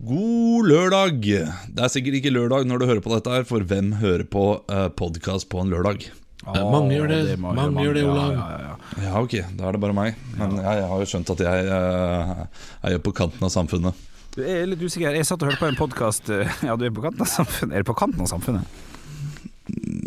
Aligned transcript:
God 0.00 0.64
lørdag! 0.64 1.18
Det 1.20 1.82
er 1.84 1.90
sikkert 1.92 2.14
ikke 2.16 2.30
lørdag 2.32 2.64
når 2.64 2.80
du 2.80 2.84
hører 2.88 3.02
på 3.04 3.10
dette 3.12 3.34
her, 3.34 3.42
for 3.44 3.60
hvem 3.68 3.90
hører 4.00 4.22
på 4.24 4.44
uh, 4.72 4.86
podkast 4.96 5.44
på 5.52 5.60
en 5.60 5.68
lørdag? 5.68 6.06
Eh, 6.46 6.60
mange 6.72 6.94
gjør 6.94 7.10
det. 7.10 7.18
det 7.26 7.34
mange, 7.36 7.66
mange 7.66 7.84
gjør 7.84 7.98
det, 7.98 8.04
ja, 8.06 8.14
Olav. 8.14 8.30
Ja, 8.32 8.46
ja, 8.48 8.70
ja. 8.70 9.02
Ja, 9.04 9.20
ok, 9.20 9.34
da 9.58 9.66
er 9.68 9.76
det 9.76 9.82
bare 9.84 9.96
meg. 9.98 10.22
Men 10.38 10.56
jeg, 10.56 10.78
jeg 10.80 10.86
har 10.94 11.02
jo 11.04 11.08
skjønt 11.12 11.32
at 11.34 11.42
jeg 11.44 11.68
uh, 11.68 12.64
er 12.80 12.94
jo 12.96 13.02
på 13.04 13.12
kanten 13.20 13.44
av 13.44 13.52
samfunnet. 13.52 14.06
Du 14.32 14.40
er 14.40 14.64
litt 14.70 14.80
usikker. 14.80 15.12
Jeg 15.20 15.28
satt 15.28 15.44
og 15.44 15.52
hørte 15.52 15.60
på 15.66 15.68
en 15.68 15.76
podkast 15.82 16.32
Ja, 16.32 16.78
du 16.80 16.86
er 16.88 16.96
på 16.96 17.04
kanten 17.04 17.26
av 17.26 17.28
samfunnet. 17.34 17.76
Er 17.76 17.84
du 17.84 17.90
på 17.92 17.98
kanten 18.00 18.24
av 18.24 18.32
samfunnet? 18.32 18.80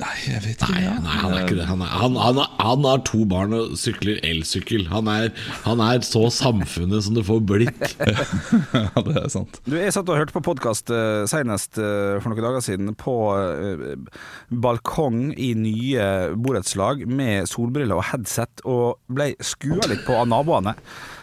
Nei, 0.04 0.16
jeg 0.28 0.42
vet 0.44 0.64
ikke. 0.66 0.74
Nei, 0.74 0.96
nei, 1.06 1.16
han 1.22 1.34
er 1.34 1.46
ikke 1.46 1.58
det. 1.58 1.66
Han, 1.70 1.84
er, 1.86 1.92
han, 2.02 2.18
han, 2.20 2.40
han 2.60 2.88
har 2.88 3.04
to 3.08 3.24
barn 3.30 3.56
og 3.56 3.76
sykler 3.80 4.20
elsykkel. 4.26 4.88
Han 4.92 5.08
er, 5.12 5.30
han 5.64 5.84
er 5.84 6.04
så 6.04 6.26
samfunnet 6.34 7.06
som 7.06 7.16
det 7.18 7.26
får 7.30 7.44
blitt. 7.48 7.84
Ja, 8.74 9.02
det 9.05 9.16
er 9.22 9.30
sant. 9.32 9.60
Du, 9.66 9.76
Jeg 9.78 9.94
satt 9.96 10.10
og 10.12 10.18
hørte 10.18 10.34
på 10.36 10.42
podkast 10.44 10.90
uh, 10.94 11.24
senest 11.30 11.77
eh, 11.82 12.18
for 12.22 12.32
noen 12.32 12.46
dager 12.46 12.63
siden 12.63 12.91
på 13.00 13.13
eh, 13.38 13.94
balkong 14.63 15.32
i 15.40 15.52
nye 15.58 16.08
borettslag 16.35 17.05
med 17.08 17.48
solbriller 17.49 17.99
og 17.99 18.08
headset, 18.12 18.63
og 18.68 18.99
ble 19.13 19.32
skua 19.44 19.88
litt 19.91 20.04
på 20.08 20.18
av 20.18 20.30
naboene. 20.32 20.76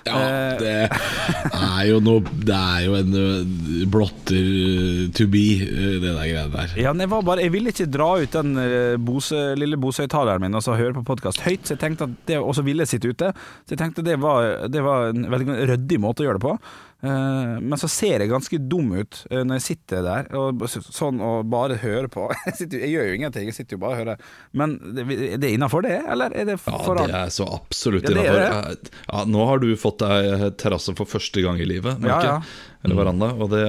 Ja, 0.06 0.56
det 0.60 0.74
er 0.90 1.82
jo 1.90 1.98
noe 2.00 2.22
Det 2.24 2.56
er 2.56 2.84
jo 2.86 2.96
en 2.96 3.16
uh, 3.16 3.84
blotter 3.90 4.38
uh, 4.40 5.02
to 5.16 5.26
be, 5.30 5.45
uh, 5.66 5.96
det 6.00 6.06
der 6.06 6.18
greiene 6.18 6.52
der. 6.54 6.74
Ja, 6.80 6.95
jeg, 6.95 7.10
bare, 7.10 7.38
jeg 7.45 7.52
ville 7.54 7.73
ikke 7.74 7.88
dra 7.90 8.10
ut 8.20 8.36
den 8.36 8.54
eh, 8.60 8.96
Bose, 9.00 9.38
lille 9.59 9.78
Bose-høyttaleren 9.80 10.42
min 10.45 10.56
og 10.56 10.64
så 10.64 10.76
høre 10.78 10.95
på 10.96 11.04
podkast 11.10 11.45
høyt, 11.45 11.66
så 11.66 11.74
jeg 11.74 11.82
tenkte 11.82 12.09
at 12.09 12.14
det, 12.28 12.38
og 12.40 12.54
så 12.56 12.64
ville 12.66 12.84
jeg 12.86 12.95
sitte 12.95 13.12
ute. 13.12 13.32
Så 13.64 13.74
jeg 13.74 13.80
tenkte 13.82 14.04
det 14.06 14.16
var, 14.23 14.68
det 14.73 14.84
var 14.84 15.10
en 15.10 15.26
veldig 15.32 15.59
ryddig 15.73 16.01
måte 16.02 16.24
å 16.24 16.28
gjøre 16.28 16.40
det 16.40 16.46
på. 16.46 16.56
Eh, 17.02 17.52
men 17.64 17.78
så 17.80 17.88
ser 17.88 18.20
jeg 18.20 18.28
ganske 18.28 18.59
dum 18.68 18.90
ut 18.92 19.22
eh, 19.30 19.40
når 19.40 19.56
jeg 19.60 19.64
sitter 19.70 20.02
der 20.04 20.27
og, 20.36 20.60
sånn 20.68 21.20
og 21.24 21.46
bare 21.48 21.78
hører 21.80 22.10
på. 22.12 22.26
Jeg, 22.51 22.56
sitter, 22.59 22.82
jeg 22.82 22.90
gjør 22.93 23.06
jo 23.09 23.15
ingenting, 23.16 23.46
jeg 23.48 23.56
sitter 23.56 23.76
jo 23.76 23.80
bare 23.82 23.95
og 23.95 24.01
hører. 24.02 24.24
Men 24.56 24.74
det, 24.96 25.04
det 25.40 25.48
er 25.48 25.54
innafor 25.54 25.84
det, 25.87 25.96
eller 26.12 26.34
er 26.34 26.48
det 26.51 26.56
Ja, 26.66 26.95
det 26.98 27.21
er 27.23 27.32
så 27.32 27.46
absolutt 27.56 28.09
Ja, 28.09 28.16
innafor. 28.16 28.90
Ja, 29.12 29.23
nå 29.30 29.46
har 29.48 29.62
du 29.62 29.68
fått 29.80 30.02
deg 30.02 30.59
terrasse 30.60 30.95
for 30.98 31.09
første 31.09 31.45
gang 31.45 31.60
i 31.62 31.68
livet, 31.68 32.01
Ja, 32.04 32.18
jeg. 32.18 32.26
ja. 32.28 32.34
jeg. 32.40 32.68
Eller 32.80 32.96
veranda. 32.96 33.26
Og 33.36 33.50
det, 33.52 33.60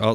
ja, 0.00 0.08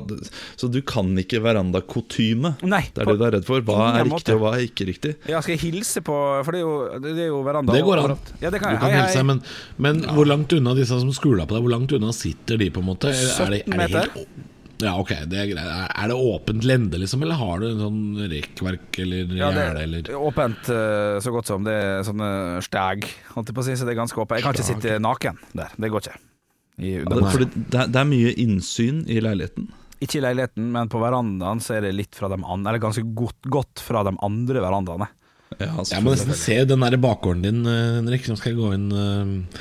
så 0.59 0.67
du 0.72 0.81
kan 0.84 1.14
ikke 1.22 1.40
verandakutyme. 1.45 2.53
Det 2.59 2.73
er 3.00 3.08
det 3.08 3.16
du 3.18 3.23
er 3.23 3.36
redd 3.38 3.48
for. 3.48 3.64
Hva 3.64 3.78
er 3.94 4.02
er 4.02 4.09
måte. 4.09 4.20
riktig, 4.26 4.36
og 4.36 4.42
hva 4.44 4.52
er 4.58 4.66
ikke 4.68 4.88
riktig? 4.90 5.14
Ja, 5.31 5.40
skal 5.40 5.56
jeg 5.56 5.64
hilse 5.64 6.03
på 6.03 6.18
For 6.44 6.52
det 6.52 6.59
er 6.59 6.66
jo, 6.66 6.76
det 7.06 7.14
er 7.16 7.30
jo 7.31 7.42
veranda. 7.48 7.72
Det 7.76 7.84
går 7.88 8.03
an. 8.03 8.16
Ja, 8.44 8.50
det 8.52 8.59
kan 8.59 8.76
Du 8.76 8.81
kan 8.84 8.92
Hei, 8.92 9.02
hilse, 9.02 9.22
hei. 9.22 9.28
men, 9.31 9.42
men 9.78 10.02
hvor 10.12 10.28
langt 10.28 10.52
unna 10.58 10.73
disse 10.76 11.00
som 11.00 11.12
skula 11.16 11.45
på 11.48 11.56
deg, 11.56 11.64
hvor 11.64 11.72
langt 11.78 11.92
unna 11.95 12.12
sitter 12.16 12.59
de, 12.59 12.68
på 12.73 12.84
en 12.84 12.90
måte? 12.92 13.12
Er, 13.14 13.22
er 13.45 13.53
det, 13.56 13.62
17 13.68 13.72
er 13.73 13.78
det 13.78 13.78
meter. 13.86 14.09
helt, 14.18 14.48
ja, 14.81 14.96
ok, 14.98 15.12
det 15.30 15.38
er 15.38 15.46
greit. 15.52 15.72
Er- 15.94 16.08
det 16.12 16.16
åpent 16.18 16.64
lende, 16.66 16.98
liksom, 16.98 17.22
eller 17.22 17.38
har 17.38 17.59
du 17.62 17.68
en 17.70 17.80
sånn 17.84 18.02
rekkverk 18.31 18.98
eller 19.03 19.36
Ja, 19.38 19.52
det 19.53 19.62
gjerde, 19.68 19.84
eller 19.86 20.09
er 20.09 20.18
åpent 20.31 20.72
eh, 20.73 21.20
så 21.22 21.31
godt 21.31 21.48
som. 21.48 21.64
Det 21.64 21.75
er 21.78 22.02
sånne 22.08 22.31
steg, 22.66 23.06
holdt 23.36 23.53
jeg 23.53 23.56
på 23.56 23.62
å 23.64 23.68
si, 23.70 23.78
så 23.78 23.86
det 23.88 23.94
er 23.96 24.02
ganske 24.02 24.18
åpent. 24.20 24.42
Jeg 24.42 24.48
kan 24.50 24.58
ikke 24.58 24.68
sitte 24.73 24.98
naken 25.00 25.38
der. 25.53 25.70
Det 25.78 25.92
går 25.94 26.03
ikke. 26.09 26.18
I, 26.82 26.96
Det, 27.06 27.48
det, 27.70 27.78
er- 27.78 27.92
det 27.94 28.00
er 28.02 28.10
mye 28.10 28.34
innsyn 28.42 29.04
i 29.08 29.20
leiligheten. 29.22 29.68
ikke 30.02 30.18
i 30.18 30.24
leiligheten, 30.26 30.72
men 30.74 30.90
på 30.90 30.98
verandaen 31.02 31.60
så 31.62 31.76
er 31.78 31.82
det 31.86 31.92
litt 31.94 32.16
fra 32.18 32.28
de 32.32 32.40
andre, 32.42 32.72
eller 32.72 32.82
ganske 32.82 33.04
godt, 33.14 33.38
godt 33.54 33.84
fra 33.86 34.02
de 34.08 34.16
andre 34.26 34.64
verandaene. 34.64 35.08
Ja, 35.59 35.76
Jeg 35.84 36.02
må 36.02 36.14
nesten 36.16 36.34
se 36.34 36.56
den 36.66 36.80
der 36.82 36.96
bakgården 36.98 37.44
din, 37.44 37.59
eh, 37.68 38.00
Henrik. 38.00 38.26
Nå 38.32 38.38
skal 38.40 38.54
jeg 38.54 38.59
gå 38.62 38.70
inn 38.74 38.88
eh, 38.96 39.59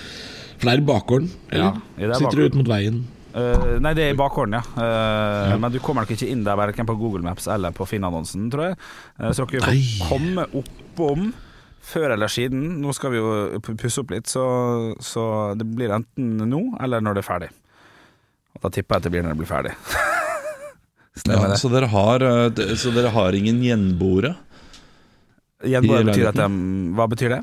For 0.57 0.69
det 0.71 0.73
er 0.77 0.83
i 0.85 0.87
bakgården, 0.87 1.31
eller? 1.51 1.81
Ja, 1.99 1.99
det 1.99 2.09
er 2.15 2.21
Sitter 2.23 2.39
du 2.41 2.45
ut 2.47 2.55
mot 2.63 2.71
veien? 2.71 3.01
Uh, 3.31 3.77
nei, 3.79 3.93
det 3.95 4.03
er 4.09 4.15
i 4.15 4.19
bakgården, 4.19 4.57
ja. 4.59 4.63
Eh, 4.83 5.59
Men 5.61 5.71
du 5.71 5.79
kommer 5.83 6.03
nok 6.03 6.11
ikke 6.17 6.27
inn 6.33 6.41
der 6.47 6.57
verken 6.59 6.89
på 6.89 6.97
Google 6.99 7.23
Maps 7.23 7.47
eller 7.47 7.71
på 7.77 7.87
Finn-annonsen, 7.87 8.49
tror 8.51 8.65
jeg. 8.71 8.79
Uh, 9.21 9.29
så 9.37 9.45
dere 9.51 9.61
får 9.63 9.77
Nei. 9.77 10.09
komme 10.09 10.47
oppom 10.63 11.29
før 11.81 12.15
eller 12.15 12.31
siden. 12.33 12.81
Nå 12.83 12.93
skal 12.97 13.15
vi 13.15 13.21
jo 13.23 13.61
pusse 13.81 14.03
opp 14.03 14.13
litt, 14.15 14.29
så, 14.31 14.45
så 15.03 15.25
det 15.59 15.67
blir 15.67 15.93
enten 15.97 16.37
nå 16.51 16.63
eller 16.83 17.03
når 17.05 17.19
det 17.19 17.25
er 17.25 17.29
ferdig. 17.31 17.51
Og 18.57 18.65
da 18.67 18.73
tipper 18.75 18.97
jeg 18.97 19.01
at 19.01 19.07
det 19.09 19.15
blir 19.15 19.25
når 19.27 19.35
det 19.37 19.43
blir 19.43 19.51
ferdig. 19.51 19.77
Stemmer 21.21 21.49
Ja, 21.49 21.55
det? 21.55 21.61
så, 21.63 21.71
dere 21.73 21.89
har, 21.91 22.23
eh, 22.27 22.75
så 22.79 22.93
dere 22.95 23.11
har 23.15 23.37
ingen 23.37 23.63
gjenboere? 23.65 24.35
Gjenboere 25.67 26.07
betyr 26.09 26.29
at 26.31 26.39
de? 26.39 26.47
Hva 26.97 27.07
betyr 27.11 27.35
det? 27.37 27.41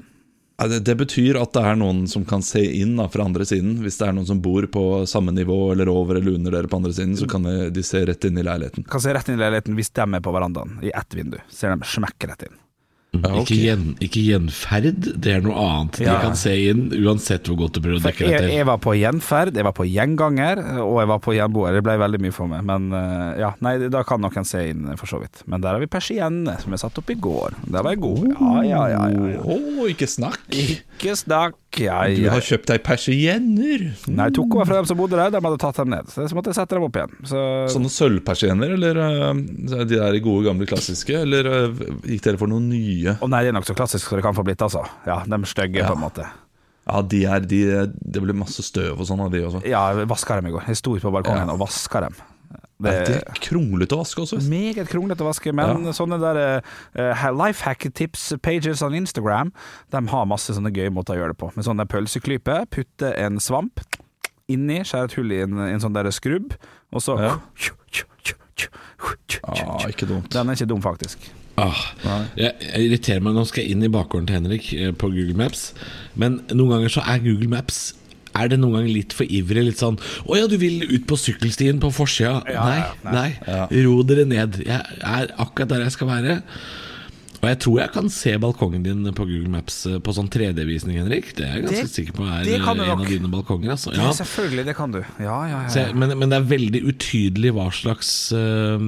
Det, 0.58 0.96
betyr 0.98 1.38
at 1.38 1.52
det 1.54 1.62
er 1.70 1.76
noen 1.78 2.00
som 2.10 2.24
kan 2.26 2.42
se 2.42 2.64
inn 2.80 2.96
da, 2.98 3.06
fra 3.14 3.28
andre 3.28 3.46
siden. 3.46 3.76
Hvis 3.84 4.00
det 4.00 4.08
er 4.08 4.16
noen 4.18 4.26
som 4.26 4.40
bor 4.42 4.66
på 4.74 4.84
samme 5.06 5.30
nivå 5.36 5.58
eller 5.76 5.92
over 5.92 6.18
eller 6.18 6.34
under 6.40 6.56
dere 6.56 6.72
på 6.72 6.80
andre 6.80 6.96
siden, 6.98 7.14
så 7.20 7.28
kan 7.30 7.46
de 7.46 7.84
se 7.86 8.02
rett 8.10 8.26
inn 8.26 8.40
i 8.42 8.46
leiligheten. 8.48 8.88
Kan 8.90 9.04
se 9.04 9.14
rett 9.14 9.30
inn 9.30 9.38
i 9.38 9.44
leiligheten 9.44 9.78
hvis 9.78 9.94
de 9.94 10.08
er 10.08 10.24
på 10.26 10.34
verandaen, 10.34 10.80
i 10.82 10.90
ett 10.98 11.14
vindu. 11.14 11.38
Ser 11.54 11.76
de 11.76 11.86
smekker 11.86 12.34
rett 12.34 12.48
inn. 12.50 12.58
Ja, 13.24 13.34
ok. 13.42 13.52
ikke, 13.52 13.58
gjen, 13.64 13.86
ikke 14.04 14.24
gjenferd, 14.26 15.10
det 15.24 15.34
er 15.38 15.46
noe 15.46 15.58
annet. 15.62 16.00
De 16.02 16.18
kan 16.24 16.38
se 16.40 16.54
inn 16.70 16.88
uansett 17.02 17.48
hvor 17.50 17.60
godt 17.64 17.78
du 17.78 17.82
prøver 17.84 18.00
å 18.00 18.04
dekke 18.06 18.26
deg 18.26 18.36
dette. 18.38 18.54
jeg 18.56 18.68
var 18.70 18.82
på 18.84 18.96
gjenferd, 18.98 19.58
jeg 19.58 19.68
var 19.68 19.76
på 19.78 19.88
gjenganger, 19.88 20.62
og 20.84 21.02
jeg 21.02 21.12
var 21.14 21.22
på 21.24 21.36
gjenboer. 21.38 21.78
Det 21.78 21.84
ble 21.88 21.98
veldig 22.04 22.22
mye 22.26 22.36
for 22.36 22.52
meg. 22.52 22.66
Men 22.68 22.90
eh, 22.98 23.42
ja, 23.44 23.54
nei, 23.66 23.76
da 23.94 24.04
kan 24.08 24.24
noen 24.24 24.48
se 24.48 24.64
inn, 24.72 24.88
for 25.00 25.10
så 25.10 25.22
vidt. 25.24 25.44
Men 25.50 25.64
der 25.66 25.78
har 25.78 25.84
vi 25.84 25.90
persienne, 25.92 26.58
som 26.62 26.76
jeg 26.76 26.84
satte 26.84 27.04
opp 27.04 27.14
i 27.14 27.20
går. 27.28 27.58
Der 27.68 27.86
var 27.86 27.96
jeg 27.96 28.04
god. 28.06 28.28
Ja, 28.34 28.54
ja, 28.68 28.84
ja. 28.94 29.04
ja, 29.14 29.32
ja. 29.36 29.46
Oh, 29.46 29.86
ikke 29.90 30.10
snakk! 30.10 30.44
Ikke 30.54 31.16
snakk, 31.20 31.60
ja, 31.84 31.98
Du 32.14 32.26
har 32.32 32.42
kjøpt 32.44 32.72
deg 32.72 32.82
persienner! 32.86 33.84
Nei, 34.08 34.28
jeg 34.30 34.36
tok 34.38 34.56
over 34.58 34.66
fra 34.70 34.80
dem 34.80 34.88
som 34.90 34.98
bodde 35.00 35.20
der, 35.20 35.32
de 35.34 35.42
hadde 35.44 35.60
tatt 35.62 35.80
dem 35.82 35.92
ned. 35.94 36.10
Så 36.14 36.24
jeg 36.26 36.38
måtte 36.38 36.52
jeg 36.54 36.60
sette 36.60 36.78
dem 36.78 36.88
opp 36.88 36.98
igjen. 37.00 37.14
Så 37.28 37.44
Sånne 37.76 37.92
sølvpersienner, 37.94 38.74
eller 38.78 39.02
uh, 39.04 39.32
de 39.84 39.86
der 39.94 40.20
gode 40.26 40.48
gamle 40.50 40.68
klassiske? 40.70 41.16
Eller 41.26 41.52
uh, 41.72 41.86
gikk 42.08 42.26
dere 42.26 42.42
for 42.42 42.52
noen 42.52 42.70
nye? 42.72 43.18
Å 43.22 43.30
nei, 43.32 43.44
de 43.46 43.54
er 43.54 43.58
nok 43.58 43.68
så 43.70 43.78
klassiske 43.78 44.10
som 44.12 44.20
det 44.22 44.26
kan 44.28 44.38
få 44.38 44.46
blitt, 44.48 44.64
altså. 44.66 44.84
Ja, 45.08 45.22
de 45.28 45.42
stygge, 45.46 45.84
Ja. 45.84 45.92
på 45.92 45.98
en 46.00 46.06
måte. 46.08 46.28
Ja, 46.88 47.02
de 47.04 47.26
er, 47.28 47.44
de, 47.44 47.62
det 48.00 48.22
blir 48.24 48.36
masse 48.38 48.64
støv 48.64 49.02
og 49.02 49.08
sånn 49.10 49.20
av 49.26 49.32
de 49.34 49.42
også. 49.44 49.60
Ja, 49.68 49.82
jeg 49.98 50.08
vaska 50.08 50.38
dem 50.40 50.48
i 50.48 50.54
går. 50.56 50.70
Jeg 50.72 50.80
sto 50.80 50.96
ute 50.96 51.04
på 51.04 51.12
balkongen 51.12 51.50
Ja. 51.50 51.54
og 51.54 51.60
vaska 51.66 52.06
dem. 52.08 52.16
Det, 52.78 52.92
det 53.08 53.16
er 53.18 53.40
kronglete 53.42 53.98
å 53.98 54.04
vaske 54.04 54.22
også. 54.22 54.38
Meget 54.52 54.90
kronglete 54.92 55.26
å 55.26 55.30
vaske, 55.32 55.54
men 55.56 55.88
sånne 55.98 56.20
der 56.22 56.40
uh, 56.62 57.24
life 57.34 57.66
hack 57.66 57.88
tips 57.98 58.30
pages 58.46 58.84
on 58.86 58.96
Instagram, 58.98 59.50
de 59.94 60.02
har 60.14 60.28
masse 60.30 60.54
sånne 60.54 60.72
gøye 60.76 60.94
måter 60.94 61.16
å 61.16 61.22
gjøre 61.24 61.34
det 61.34 61.42
på. 61.42 61.50
Med 61.58 61.66
sånne 61.66 61.88
pølseklype, 61.90 62.60
putte 62.74 63.14
en 63.18 63.42
svamp 63.44 63.82
inni, 64.48 64.84
skjære 64.86 65.10
et 65.10 65.18
hull 65.18 65.34
i 65.34 65.42
en, 65.44 65.58
en 65.66 65.84
sånn 65.84 65.98
der 65.98 66.10
skrubb, 66.16 66.56
og 66.94 67.04
så 67.04 67.18
Ja. 67.20 67.36
Ah, 69.48 69.84
ikke 69.88 70.08
dumt. 70.10 70.32
Den 70.34 70.50
er 70.50 70.58
ikke 70.58 70.66
dum, 70.68 70.82
faktisk. 70.82 71.22
Ah, 71.58 71.78
jeg, 72.38 72.52
jeg 72.62 72.86
irriterer 72.86 73.22
meg 73.26 73.34
Nå 73.38 73.44
skal 73.50 73.64
jeg 73.64 73.74
inn 73.74 73.86
i 73.86 73.90
bakgården 73.90 74.28
til 74.30 74.38
Henrik 74.38 74.68
eh, 74.76 74.92
på 74.94 75.10
Google 75.14 75.38
Maps. 75.40 75.72
Men 76.20 76.40
noen 76.52 76.76
ganger 76.76 76.94
så 76.98 77.04
er 77.06 77.22
Google 77.24 77.50
Maps 77.54 77.96
Er 78.38 78.48
det 78.54 78.60
noen 78.62 78.74
gang 78.80 78.90
litt 78.92 79.14
for 79.18 79.26
ivrig? 79.26 79.66
Litt 79.72 79.82
sånn 79.82 79.98
'Å 80.00 80.38
ja, 80.38 80.48
du 80.48 80.58
vil 80.58 80.84
ut 80.88 81.08
på 81.10 81.18
sykkelstien 81.18 81.80
på 81.80 81.92
forsida?' 81.94 82.44
nei, 82.46 82.82
nei. 83.04 83.38
Ro 83.84 84.02
dere 84.04 84.26
ned. 84.26 84.62
Jeg 84.66 84.82
er 85.04 85.32
akkurat 85.38 85.68
der 85.70 85.84
jeg 85.88 85.92
skal 85.98 86.08
være. 86.08 86.42
Og 87.38 87.46
jeg 87.52 87.60
tror 87.62 87.76
jeg 87.80 87.92
kan 87.94 88.08
se 88.10 88.32
balkongen 88.42 88.82
din 88.84 89.04
på 89.14 89.26
Google 89.30 89.50
Maps 89.54 89.86
eh, 89.86 90.00
på 90.02 90.10
sånn 90.16 90.28
3D-visning, 90.34 90.98
Henrik. 90.98 91.36
Det 91.38 91.46
er 91.46 91.54
jeg 91.60 91.68
ganske 91.68 91.84
Det- 91.86 91.94
sikker 91.94 92.14
på 92.18 92.26
er 92.26 92.48
eh, 92.50 92.56
en 92.58 92.78
nok. 92.78 92.90
av 93.02 93.06
dine 93.08 93.30
balkonger. 93.30 93.70
Altså. 93.76 93.94
Ja. 93.94 94.08
Det, 94.10 94.18
Selvfølgelig, 94.26 94.66
det 94.66 94.76
kan 94.76 94.92
du. 94.92 95.04
Ja, 95.20 95.46
ja, 95.46 95.62
ja. 95.68 95.70
jeg, 95.70 95.96
men, 95.96 96.18
men 96.18 96.30
det 96.34 96.40
er 96.40 96.50
veldig 96.58 96.82
utydelig 96.90 97.54
hva 97.54 97.70
slags 97.72 98.32
eh, 98.34 98.80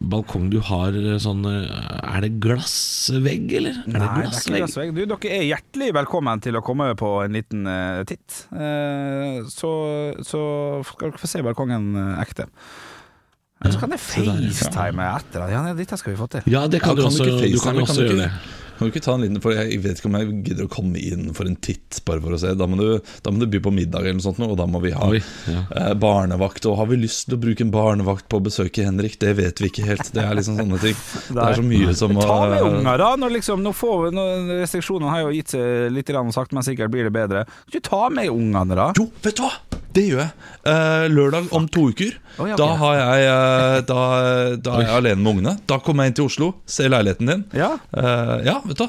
balkong 0.00 0.48
du 0.50 0.60
har. 0.62 0.94
eh, 0.94 1.18
Sånn, 1.18 1.44
eh, 1.46 2.14
er 2.16 2.20
det 2.24 2.40
glassvegg, 2.42 3.52
eller? 3.60 3.80
Er 3.82 3.92
det 3.92 3.98
Nei, 3.98 4.00
det 4.00 4.26
er 4.26 4.38
ikke 4.38 4.60
glassvegg? 4.62 4.92
Du, 4.94 5.02
dere 5.06 5.32
er 5.38 5.46
hjertelig 5.48 5.92
velkommen 5.94 6.44
til 6.44 6.58
å 6.58 6.62
komme 6.64 6.90
på 6.98 7.10
en 7.24 7.34
liten 7.34 7.66
uh, 7.66 8.04
titt. 8.08 8.44
Uh, 8.52 9.42
så, 9.50 9.72
så 10.22 10.42
skal 10.86 11.10
dere 11.10 11.22
få 11.22 11.30
se 11.30 11.42
balkongen 11.42 11.90
uh, 11.98 12.22
ekte. 12.22 12.48
Men 13.58 13.74
så 13.74 13.80
kan 13.82 13.90
jeg 13.90 14.02
facetime 14.04 15.08
etter. 15.16 15.50
Ja, 15.50 15.64
dette 15.74 15.98
skal 15.98 16.14
vi 16.14 16.18
få 16.20 16.28
til. 16.30 16.46
Ja, 16.46 16.66
det 16.70 16.78
kan 16.84 16.94
Ja, 16.94 17.02
du 17.02 17.08
også, 17.08 17.26
ikke 17.26 17.50
du 17.56 17.58
kan 17.58 17.80
også 17.82 18.04
gjøre 18.06 18.20
det. 18.20 18.30
Kan 18.78 18.86
du 18.86 18.92
ikke 18.94 19.02
ta 19.02 19.16
en 19.16 19.24
liten, 19.24 19.40
for 19.42 19.56
Jeg 19.56 19.80
vet 19.82 19.98
ikke 19.98 20.10
om 20.10 20.16
jeg 20.20 20.34
gidder 20.46 20.68
å 20.68 20.70
komme 20.70 21.00
inn 21.02 21.32
for 21.34 21.48
en 21.50 21.56
titt, 21.58 21.98
bare 22.06 22.22
for 22.22 22.36
å 22.36 22.38
se. 22.40 22.52
Da 22.58 22.68
må 22.70 22.78
du, 22.78 23.00
da 23.24 23.32
må 23.34 23.42
du 23.42 23.48
by 23.50 23.60
på 23.64 23.72
middag, 23.74 24.04
eller 24.06 24.18
noe 24.20 24.24
sånt, 24.24 24.38
og 24.46 24.56
da 24.60 24.68
må 24.70 24.80
vi 24.84 24.92
ha 24.94 25.08
Oi, 25.10 25.20
ja. 25.50 25.64
eh, 25.74 25.92
barnevakt. 25.98 26.68
Og 26.70 26.78
har 26.78 26.90
vi 26.92 27.00
lyst 27.02 27.26
til 27.28 27.38
å 27.38 27.42
bruke 27.42 27.66
en 27.66 27.74
barnevakt 27.74 28.28
på 28.30 28.38
å 28.38 28.44
besøke 28.46 28.86
Henrik? 28.86 29.18
Det 29.18 29.34
vet 29.38 29.62
vi 29.62 29.72
ikke 29.72 29.88
helt. 29.88 30.12
Det 30.14 30.22
er 30.22 30.38
liksom 30.38 30.60
sånne 30.62 30.80
ting. 30.82 30.98
Det 31.38 31.44
er 31.44 31.58
så 31.58 31.64
mye 31.66 31.94
som 31.98 32.14
å 32.16 32.26
Ta 32.28 32.38
med 32.52 32.66
unger, 32.66 33.02
da! 33.02 33.10
Når 33.18 33.34
liksom, 33.38 33.62
nå 33.64 33.74
får 33.76 33.96
vi, 34.04 34.12
når 34.18 34.52
restriksjonene 34.62 35.12
har 35.12 35.24
jo 35.26 35.34
gitt 35.34 35.56
seg 35.56 35.90
litt, 35.94 36.14
og 36.18 36.34
sagt, 36.34 36.54
men 36.56 36.66
sikkert 36.66 36.92
blir 36.94 37.08
det 37.08 37.14
bedre. 37.14 37.44
Kan 37.68 37.74
ikke 37.74 37.88
ta 37.90 38.04
med 38.12 38.30
ungene, 38.32 38.78
da? 38.78 38.92
Jo, 38.98 39.08
vet 39.24 39.38
du 39.38 39.44
hva! 39.46 39.54
Det 39.96 40.04
gjør 40.10 40.20
jeg. 40.20 40.32
Eh, 40.68 41.06
lørdag 41.10 41.48
om 41.56 41.66
to 41.72 41.86
uker. 41.90 42.12
Oh, 42.38 42.46
ja, 42.46 42.54
okay. 42.54 42.60
Da 42.60 42.66
har 42.82 42.96
jeg 42.98 43.28
eh, 43.28 43.76
Da, 43.88 44.00
da 44.62 44.74
er 44.78 44.84
jeg 44.84 44.96
alene 45.00 45.22
med 45.24 45.32
ungene. 45.32 45.54
Da 45.70 45.78
kommer 45.82 46.04
jeg 46.04 46.12
inn 46.12 46.18
til 46.20 46.28
Oslo, 46.28 46.50
ser 46.68 46.90
leiligheten 46.92 47.30
din. 47.32 47.44
Ja, 47.56 47.74
Eh, 47.96 48.34
ja, 48.46 48.58
vet 48.68 48.78
du 48.84 48.88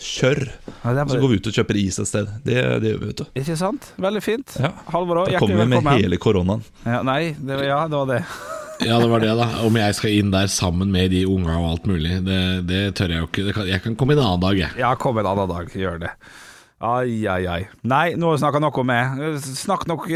kjør. 0.00 0.38
Ja, 0.80 0.92
er 0.96 1.10
så 1.10 1.18
går 1.20 1.28
vi 1.28 1.36
ut 1.42 1.48
og 1.50 1.52
kjøper 1.58 1.76
is 1.76 1.98
et 2.00 2.08
sted. 2.08 2.30
Det, 2.46 2.54
det 2.80 2.94
gjør 2.94 3.00
vi, 3.02 3.08
vet 3.10 3.18
du. 3.20 3.26
Ikke 3.36 3.56
sant? 3.60 3.90
Veldig 4.00 4.22
fint. 4.24 4.54
Ja. 4.62 4.70
Halvor 4.94 5.26
òg, 5.26 5.34
Da 5.34 5.42
kommer 5.42 5.58
vi 5.60 5.66
med 5.66 5.76
velkommen. 5.82 6.00
hele 6.00 6.16
koronaen. 6.22 6.62
Ja, 6.86 7.02
nei, 7.04 7.34
det, 7.36 7.58
var- 7.58 7.66
ja, 7.68 7.82
det 7.90 8.00
var 8.00 8.08
det. 8.14 8.22
Ja, 8.80 8.96
det 8.96 9.10
var 9.12 9.20
det, 9.20 9.34
da. 9.36 9.46
Om 9.68 9.74
jeg 9.76 9.92
skal 9.98 10.14
inn 10.16 10.30
der 10.32 10.46
sammen 10.48 10.88
med 10.88 11.10
de 11.12 11.26
unga 11.28 11.52
og 11.60 11.66
alt 11.74 11.84
mulig, 11.90 12.14
det, 12.24 12.38
det 12.64 12.78
tør 12.96 13.12
jeg 13.12 13.20
jo 13.20 13.26
ikke. 13.28 13.66
Jeg 13.68 13.82
kan 13.84 13.96
komme 14.00 14.14
en 14.16 14.22
annen 14.24 14.40
dag, 14.40 14.56
jeg. 14.56 14.72
Ja, 14.80 14.94
kom 14.96 15.18
en 15.20 15.28
annen 15.28 15.50
dag, 15.52 15.68
gjør 15.76 15.98
det. 16.00 16.14
Ai, 16.80 17.26
ai, 17.28 17.44
ai. 17.44 17.64
Nei, 17.84 18.14
nå 18.16 18.30
snakka 18.40 18.56
noe 18.62 18.82
med. 18.88 19.18
Snakk 19.44 19.82
nok 19.90 20.06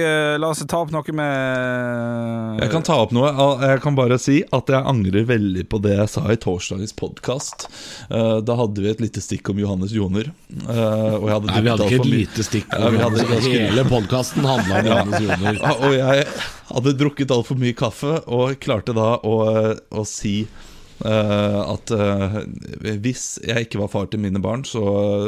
La 0.41 0.49
oss 0.49 0.63
ta 0.65 0.79
opp 0.81 0.95
noe 0.95 1.13
med 1.13 2.63
Jeg 2.63 2.71
kan 2.73 2.87
ta 2.87 2.97
opp 3.03 3.13
noe. 3.13 3.29
Jeg 3.61 3.83
kan 3.85 3.99
bare 3.99 4.17
si 4.23 4.39
at 4.49 4.73
jeg 4.73 4.81
angrer 4.95 5.27
veldig 5.29 5.67
på 5.69 5.81
det 5.85 5.93
jeg 5.99 6.09
sa 6.15 6.25
i 6.33 6.39
torsdagens 6.41 6.97
podkast. 6.97 7.67
Da 8.09 8.57
hadde 8.63 8.81
vi 8.81 8.89
et 8.95 9.05
lite 9.05 9.21
stikk 9.21 9.53
om 9.53 9.61
Johannes 9.61 9.93
Joner. 9.93 10.31
eh, 10.65 11.15
Og 11.21 11.29
jeg 11.29 11.35
hadde 11.37 11.53
Nei, 11.53 11.61
vi 11.67 11.75
hadde 11.75 11.89
ikke 11.91 12.01
et 12.01 12.13
lite 12.15 12.49
stikk. 12.49 12.73
Ja, 12.73 12.89
vi 12.89 13.03
hadde 13.05 13.41
Hele 13.45 13.85
podkasten 13.93 14.49
handla 14.49 14.81
om 14.81 14.89
Johannes 14.89 15.27
Joner. 15.29 15.61
Og 15.85 15.99
jeg 16.01 16.27
hadde 16.73 16.97
drukket 17.05 17.35
altfor 17.37 17.61
mye 17.61 17.77
kaffe, 17.77 18.23
og 18.25 18.57
klarte 18.65 18.97
da 18.97 19.19
å, 19.21 19.37
å 20.01 20.07
si 20.09 20.39
eh, 20.49 20.74
at 21.03 21.91
eh, 21.95 22.37
hvis 23.03 23.25
jeg 23.43 23.67
ikke 23.67 23.81
var 23.83 23.91
far 23.93 24.07
til 24.13 24.23
mine 24.23 24.41
barn, 24.43 24.63
så, 24.69 24.83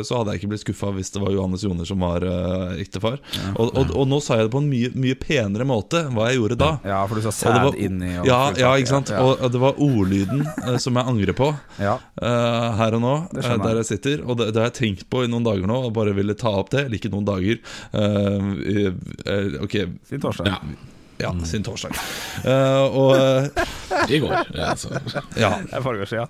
så 0.07 0.21
hadde 0.21 0.35
jeg 0.35 0.43
ikke 0.43 0.51
blitt 0.55 0.65
skuffa 0.65 0.93
hvis 0.95 1.11
det 1.15 1.23
var 1.23 1.35
Johannes 1.35 1.65
Joner 1.67 1.89
som 1.89 2.05
var 2.05 2.25
uh, 2.25 2.77
ektefar. 2.81 3.19
Og, 3.57 3.73
og, 3.73 3.93
og 3.97 4.07
nå 4.09 4.21
sa 4.25 4.39
jeg 4.39 4.49
det 4.49 4.55
på 4.55 4.63
en 4.63 4.71
mye, 4.71 4.93
mye 4.95 5.19
penere 5.19 5.67
måte 5.69 6.05
hva 6.15 6.31
jeg 6.31 6.41
gjorde 6.41 6.59
da. 6.61 6.71
Ja, 6.87 7.03
for 7.09 7.19
du 7.19 7.27
sa 7.27 7.35
sæd 7.35 7.61
var- 7.67 7.79
inni 7.81 8.13
og 8.21 8.29
ja, 8.29 8.41
ja, 8.59 8.73
ikke 8.79 8.93
sant? 8.95 9.13
Ja, 9.13 9.23
Og 9.27 9.53
det 9.53 9.63
var 9.63 9.81
ordlyden 9.83 10.45
eh, 10.47 10.79
som 10.83 10.99
jeg 10.99 11.13
angrer 11.13 11.37
på 11.37 11.51
ja. 11.83 11.97
eh, 12.23 12.69
her 12.81 12.99
og 12.99 13.05
nå, 13.05 13.15
eh, 13.37 13.53
der 13.67 13.81
jeg. 13.83 13.89
sitter. 13.91 14.25
Og 14.27 14.39
det, 14.41 14.51
det 14.55 14.63
har 14.63 14.71
jeg 14.71 14.79
tenkt 14.81 15.07
på 15.13 15.25
i 15.25 15.31
noen 15.31 15.47
dager 15.47 15.69
nå, 15.69 15.83
og 15.89 15.95
bare 15.97 16.15
ville 16.17 16.37
ta 16.39 16.53
opp 16.61 16.73
det. 16.75 16.87
Eller 16.87 17.01
ikke 17.01 17.13
noen 17.13 17.27
dager. 17.29 17.61
Uh, 17.95 18.53
eh, 18.67 19.57
ok, 19.67 19.81
torsdag. 20.21 20.53
Ja, 20.55 20.96
ja, 21.23 21.33
siden 21.45 21.65
torsdag. 21.67 21.97
Uh, 22.45 22.97
og 23.01 23.13
eh, 23.17 23.65
i 24.17 24.21
går. 24.23 24.35
Ja, 24.55 24.75
så. 24.77 24.93
ja. 25.37 25.55
Det 25.65 25.79
er 25.79 25.85
forrige 25.85 26.09
siden. 26.11 26.29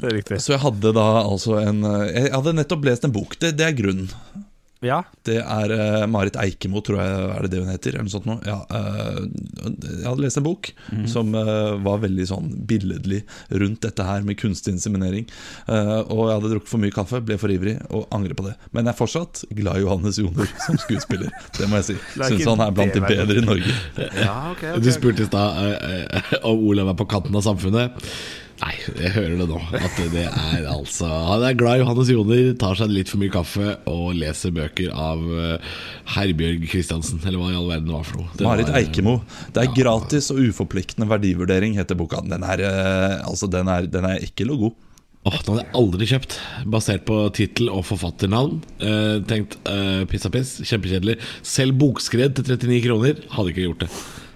Det 0.00 0.10
er 0.10 0.16
riktig. 0.18 0.40
Så 0.42 0.56
jeg 0.56 0.62
hadde 0.64 0.94
da 0.96 1.06
altså 1.22 1.60
en 1.62 1.84
eh, 1.86 2.08
Jeg 2.16 2.34
hadde 2.34 2.56
nettopp 2.58 2.88
lest 2.88 3.06
en 3.06 3.14
bok. 3.14 3.38
Det, 3.38 3.54
det 3.58 3.68
er 3.68 3.78
grunnen. 3.78 4.10
Ja. 4.84 5.00
Det 5.24 5.38
er 5.40 5.74
uh, 5.74 6.04
Marit 6.10 6.36
Eikemo, 6.40 6.82
tror 6.84 7.00
jeg 7.00 7.28
er 7.34 7.46
det 7.46 7.52
det 7.54 7.62
hun 7.62 7.72
heter. 7.72 7.96
Eller 7.96 8.08
noe 8.08 8.14
sånt 8.14 8.28
noe. 8.28 8.40
Ja, 8.46 8.60
uh, 8.68 9.22
jeg 9.64 10.06
hadde 10.06 10.24
lest 10.24 10.40
en 10.40 10.46
bok 10.46 10.70
som 11.10 11.32
uh, 11.36 11.74
var 11.84 12.02
veldig 12.04 12.26
sånn 12.28 12.50
billedlig 12.68 13.22
rundt 13.48 13.82
dette 13.84 14.06
her 14.06 14.24
med 14.26 14.38
kunstig 14.40 14.74
inseminering. 14.74 15.26
Eh, 15.68 15.98
og 16.12 16.28
jeg 16.28 16.36
hadde 16.36 16.50
drukket 16.52 16.70
for 16.70 16.82
mye 16.82 16.94
kaffe, 16.94 17.20
ble 17.24 17.36
for 17.40 17.52
ivrig 17.52 17.76
og 17.94 18.06
angrer 18.14 18.36
på 18.38 18.46
det. 18.46 18.54
Men 18.72 18.88
jeg 18.88 18.94
er 18.94 18.98
fortsatt 18.98 19.44
glad 19.54 19.80
i 19.80 19.84
Johannes 19.84 20.20
Joner 20.20 20.50
som 20.66 20.78
skuespiller. 20.80 21.34
Det 21.58 21.68
må 21.70 21.80
jeg 21.80 21.90
si. 21.92 21.98
Syns 22.20 22.48
han 22.50 22.64
er 22.64 22.76
blant 22.76 22.96
de 22.96 23.04
bedre 23.04 23.40
i 23.40 23.44
Norge. 23.44 23.74
ja, 23.98 24.38
okay, 24.52 24.70
okay, 24.70 24.72
okay. 24.72 24.84
Du 24.84 24.90
spurte 24.94 25.26
i 25.26 25.28
stad 25.28 26.40
om 26.44 26.64
Olav 26.70 26.92
er 26.92 26.98
på 26.98 27.08
kanten 27.10 27.36
av 27.36 27.44
samfunnet. 27.46 28.08
Nei, 28.64 28.72
jeg 28.96 29.10
hører 29.12 29.34
det 29.42 29.46
nå. 29.50 29.58
At 29.76 29.98
det 30.14 30.22
er 30.24 30.62
altså 30.70 31.04
Han 31.04 31.42
er 31.44 31.56
glad 31.58 31.82
Johannes 31.82 32.08
Joner, 32.08 32.46
tar 32.56 32.78
seg 32.78 32.92
litt 32.94 33.10
for 33.12 33.20
mye 33.20 33.32
kaffe 33.34 33.74
og 33.90 34.14
leser 34.16 34.54
bøker 34.56 34.94
av 34.96 35.20
eh, 35.20 35.74
Herbjørg 36.14 36.64
Christiansen, 36.72 37.20
eller 37.26 37.42
hva 37.42 37.50
i 37.52 37.58
all 37.58 37.68
verden 37.68 37.90
det 37.90 37.96
var 37.98 38.06
for 38.08 38.22
noe. 38.22 38.30
Marit 38.46 38.70
eh, 38.72 38.78
Eikemo. 38.80 39.18
Det 39.52 39.66
er 39.66 39.74
gratis 39.76 40.30
og 40.32 40.40
uforpliktende 40.46 41.08
verdivurdering, 41.10 41.76
heter 41.76 41.98
boka. 41.98 42.22
Den 42.24 42.46
er, 42.46 42.62
eh, 42.64 43.18
altså, 43.28 43.50
den 43.52 43.68
er, 43.68 43.90
den 43.90 44.08
er 44.08 44.24
ekkel 44.24 44.54
og 44.56 44.64
god. 44.64 44.80
Åh, 45.24 45.36
Den 45.40 45.54
hadde 45.54 45.62
jeg 45.62 45.72
aldri 45.80 46.08
kjøpt, 46.08 46.38
basert 46.72 47.04
på 47.08 47.18
tittel 47.36 47.68
og 47.72 47.84
forfatternavn. 47.88 48.58
Eh, 48.80 49.18
tenkt 49.28 49.58
eh, 49.68 50.02
piss 50.08 50.24
og 50.28 50.34
piss, 50.38 50.56
kjempekjedelig. 50.68 51.18
Selv 51.44 51.76
bokskred 51.80 52.40
til 52.40 52.48
39 52.48 52.80
kroner 52.88 53.22
hadde 53.36 53.52
ikke 53.52 53.68
gjort 53.68 53.84
det. 53.86 53.92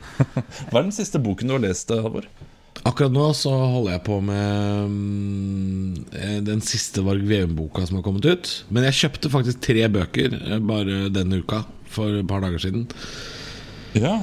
Hva 0.68 0.80
er 0.80 0.86
den 0.86 0.94
siste 0.96 1.20
boken 1.24 1.48
du 1.48 1.56
har 1.56 1.64
lest, 1.64 1.92
Halvor? 1.92 2.28
Akkurat 2.86 3.12
nå 3.14 3.26
så 3.36 3.50
holder 3.50 3.96
jeg 3.96 4.04
på 4.06 4.18
med 4.24 6.12
eh, 6.14 6.38
den 6.46 6.62
siste 6.64 7.02
Varg 7.06 7.24
Veum-boka 7.28 7.86
som 7.88 7.98
har 7.98 8.06
kommet 8.06 8.28
ut. 8.28 8.50
Men 8.70 8.86
jeg 8.88 9.00
kjøpte 9.02 9.32
faktisk 9.32 9.62
tre 9.66 9.86
bøker 9.92 10.36
eh, 10.38 10.58
bare 10.62 11.06
denne 11.14 11.42
uka, 11.42 11.64
for 11.90 12.20
et 12.20 12.28
par 12.28 12.44
dager 12.44 12.62
siden. 12.62 12.86
Ja. 13.98 14.20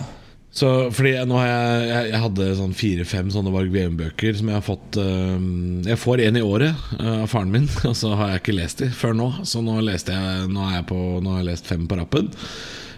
Så 0.56 0.70
fordi 0.96 1.18
jeg, 1.18 1.28
nå 1.28 1.36
har 1.36 1.50
jeg, 1.50 1.88
jeg, 1.90 2.12
jeg 2.14 2.24
hadde 2.24 2.46
sånn 2.62 2.76
fire-fem 2.80 3.32
sånne 3.34 3.52
Varg 3.52 3.74
Veum-bøker 3.74 4.38
som 4.40 4.48
jeg 4.48 4.56
har 4.56 4.64
fått 4.64 5.00
eh, 5.02 5.42
Jeg 5.90 6.00
får 6.00 6.24
en 6.24 6.40
i 6.40 6.46
året 6.46 6.86
eh, 6.96 7.24
av 7.26 7.28
faren 7.28 7.52
min, 7.52 7.68
og 7.90 7.96
så 8.00 8.14
har 8.16 8.32
jeg 8.32 8.44
ikke 8.46 8.60
lest 8.62 8.84
de 8.86 8.90
før 8.96 9.18
nå. 9.20 9.30
Så 9.44 9.64
nå, 9.66 9.82
leste 9.84 10.16
jeg, 10.16 10.48
nå, 10.54 10.64
er 10.70 10.80
jeg 10.80 10.88
på, 10.94 11.02
nå 11.20 11.36
har 11.36 11.44
jeg 11.44 11.50
lest 11.52 11.68
fem 11.72 11.84
på 11.90 12.00
rappen. 12.00 12.32